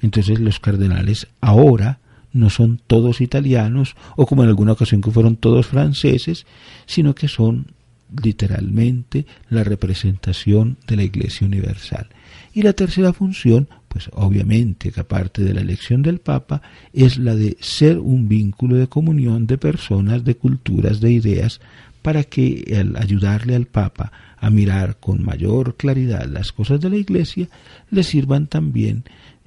Entonces 0.00 0.38
los 0.38 0.60
cardenales 0.60 1.26
ahora 1.40 1.98
no 2.36 2.50
son 2.50 2.80
todos 2.86 3.20
italianos 3.20 3.96
o 4.16 4.26
como 4.26 4.42
en 4.42 4.48
alguna 4.48 4.72
ocasión 4.72 5.00
que 5.00 5.10
fueron 5.10 5.36
todos 5.36 5.66
franceses, 5.66 6.46
sino 6.86 7.14
que 7.14 7.28
son 7.28 7.66
literalmente 8.22 9.26
la 9.48 9.64
representación 9.64 10.78
de 10.86 10.96
la 10.96 11.02
Iglesia 11.02 11.46
Universal. 11.46 12.08
Y 12.52 12.62
la 12.62 12.72
tercera 12.72 13.12
función, 13.12 13.68
pues 13.88 14.08
obviamente 14.12 14.90
que 14.90 15.00
aparte 15.00 15.42
de 15.42 15.54
la 15.54 15.60
elección 15.60 16.02
del 16.02 16.20
Papa, 16.20 16.62
es 16.92 17.18
la 17.18 17.34
de 17.34 17.56
ser 17.60 17.98
un 17.98 18.28
vínculo 18.28 18.76
de 18.76 18.88
comunión 18.88 19.46
de 19.46 19.58
personas, 19.58 20.24
de 20.24 20.36
culturas, 20.36 21.00
de 21.00 21.12
ideas, 21.12 21.60
para 22.02 22.22
que 22.22 22.74
al 22.78 22.96
ayudarle 22.96 23.56
al 23.56 23.66
Papa 23.66 24.12
a 24.38 24.48
mirar 24.48 24.98
con 25.00 25.24
mayor 25.24 25.76
claridad 25.76 26.26
las 26.26 26.52
cosas 26.52 26.80
de 26.80 26.90
la 26.90 26.96
Iglesia, 26.96 27.48
le 27.90 28.04
sirvan 28.04 28.46
también 28.46 29.04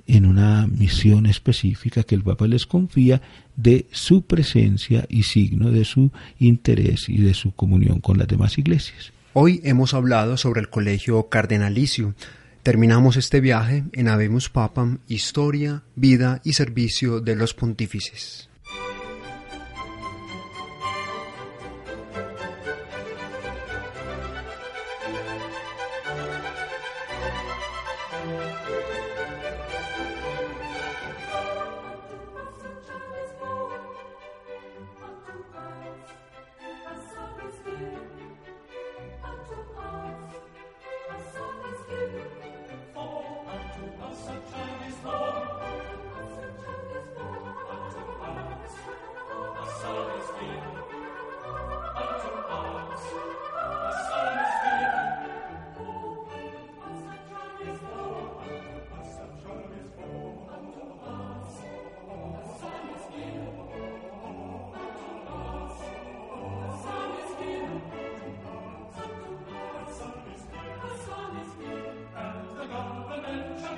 en 0.10 0.26
una 0.26 0.68
misión 0.68 1.28
específica 1.28 2.04
que 2.04 2.16
el 2.16 2.24
Papa 2.24 2.48
les 2.48 2.66
confía 2.66 3.22
de 3.56 3.86
su 3.92 4.24
presencia 4.24 5.06
y 5.08 5.24
signo 5.24 5.72
de 5.72 5.86
su 5.86 6.12
interés 6.40 7.08
y 7.08 7.18
de 7.18 7.34
su 7.34 7.54
comunión 7.54 8.02
con 8.02 8.18
las 8.18 8.28
demás 8.28 8.58
iglesias. 8.58 9.14
Hoy 9.34 9.62
hemos 9.64 9.94
hablado 9.94 10.36
sobre 10.38 10.62
el 10.62 10.70
colegio 10.70 11.30
cardenalicio. 11.30 12.16
Terminamos 12.64 13.18
este 13.18 13.40
viaje 13.40 13.84
en 13.94 14.08
Habemus 14.08 14.50
Papam, 14.50 15.00
Historia, 15.08 15.84
Vida 15.96 16.42
y 16.44 16.54
Servicio 16.54 17.22
de 17.22 17.36
los 17.36 17.54
Pontífices. 17.54 18.49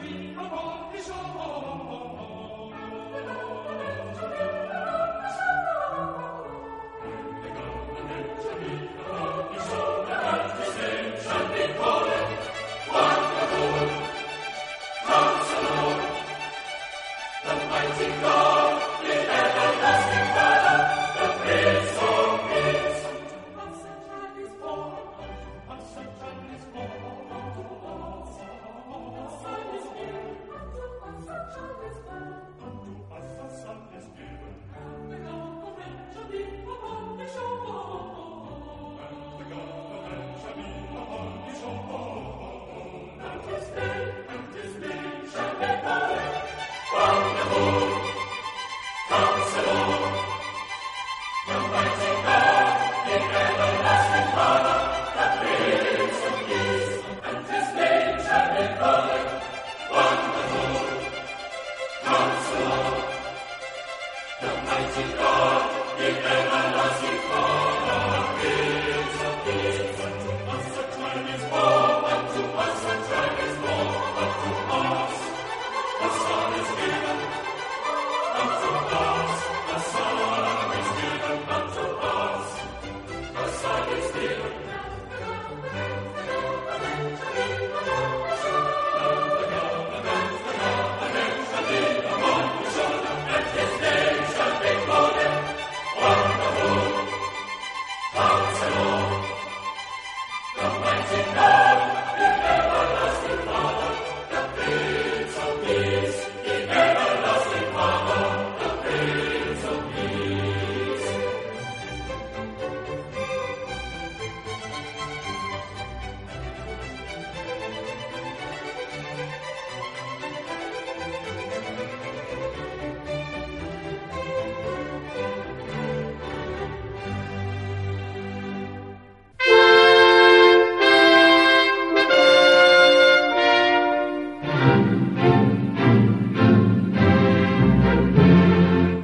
vino, 0.01 0.49
poi, 0.49 0.97
diciamo, 0.97 1.71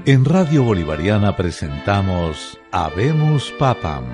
En 0.07 0.23
Radio 0.23 0.63
Bolivariana 0.63 1.35
presentamos 1.35 2.57
Habemos 2.71 3.51
Papam, 3.59 4.05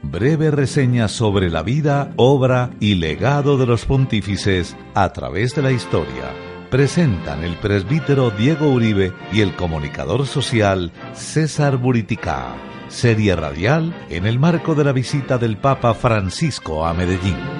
breve 0.00 0.52
reseña 0.52 1.08
sobre 1.08 1.50
la 1.50 1.64
vida, 1.64 2.12
obra 2.14 2.70
y 2.78 2.94
legado 2.94 3.58
de 3.58 3.66
los 3.66 3.84
pontífices 3.84 4.76
a 4.94 5.12
través 5.12 5.56
de 5.56 5.62
la 5.62 5.72
historia. 5.72 6.32
Presentan 6.70 7.42
el 7.42 7.56
presbítero 7.56 8.30
Diego 8.30 8.68
Uribe 8.68 9.12
y 9.32 9.40
el 9.40 9.56
comunicador 9.56 10.24
social 10.28 10.92
César 11.14 11.78
Buriticá. 11.78 12.54
Serie 12.86 13.34
radial 13.34 13.92
en 14.08 14.26
el 14.26 14.38
marco 14.38 14.76
de 14.76 14.84
la 14.84 14.92
visita 14.92 15.36
del 15.36 15.56
Papa 15.56 15.94
Francisco 15.94 16.86
a 16.86 16.94
Medellín. 16.94 17.59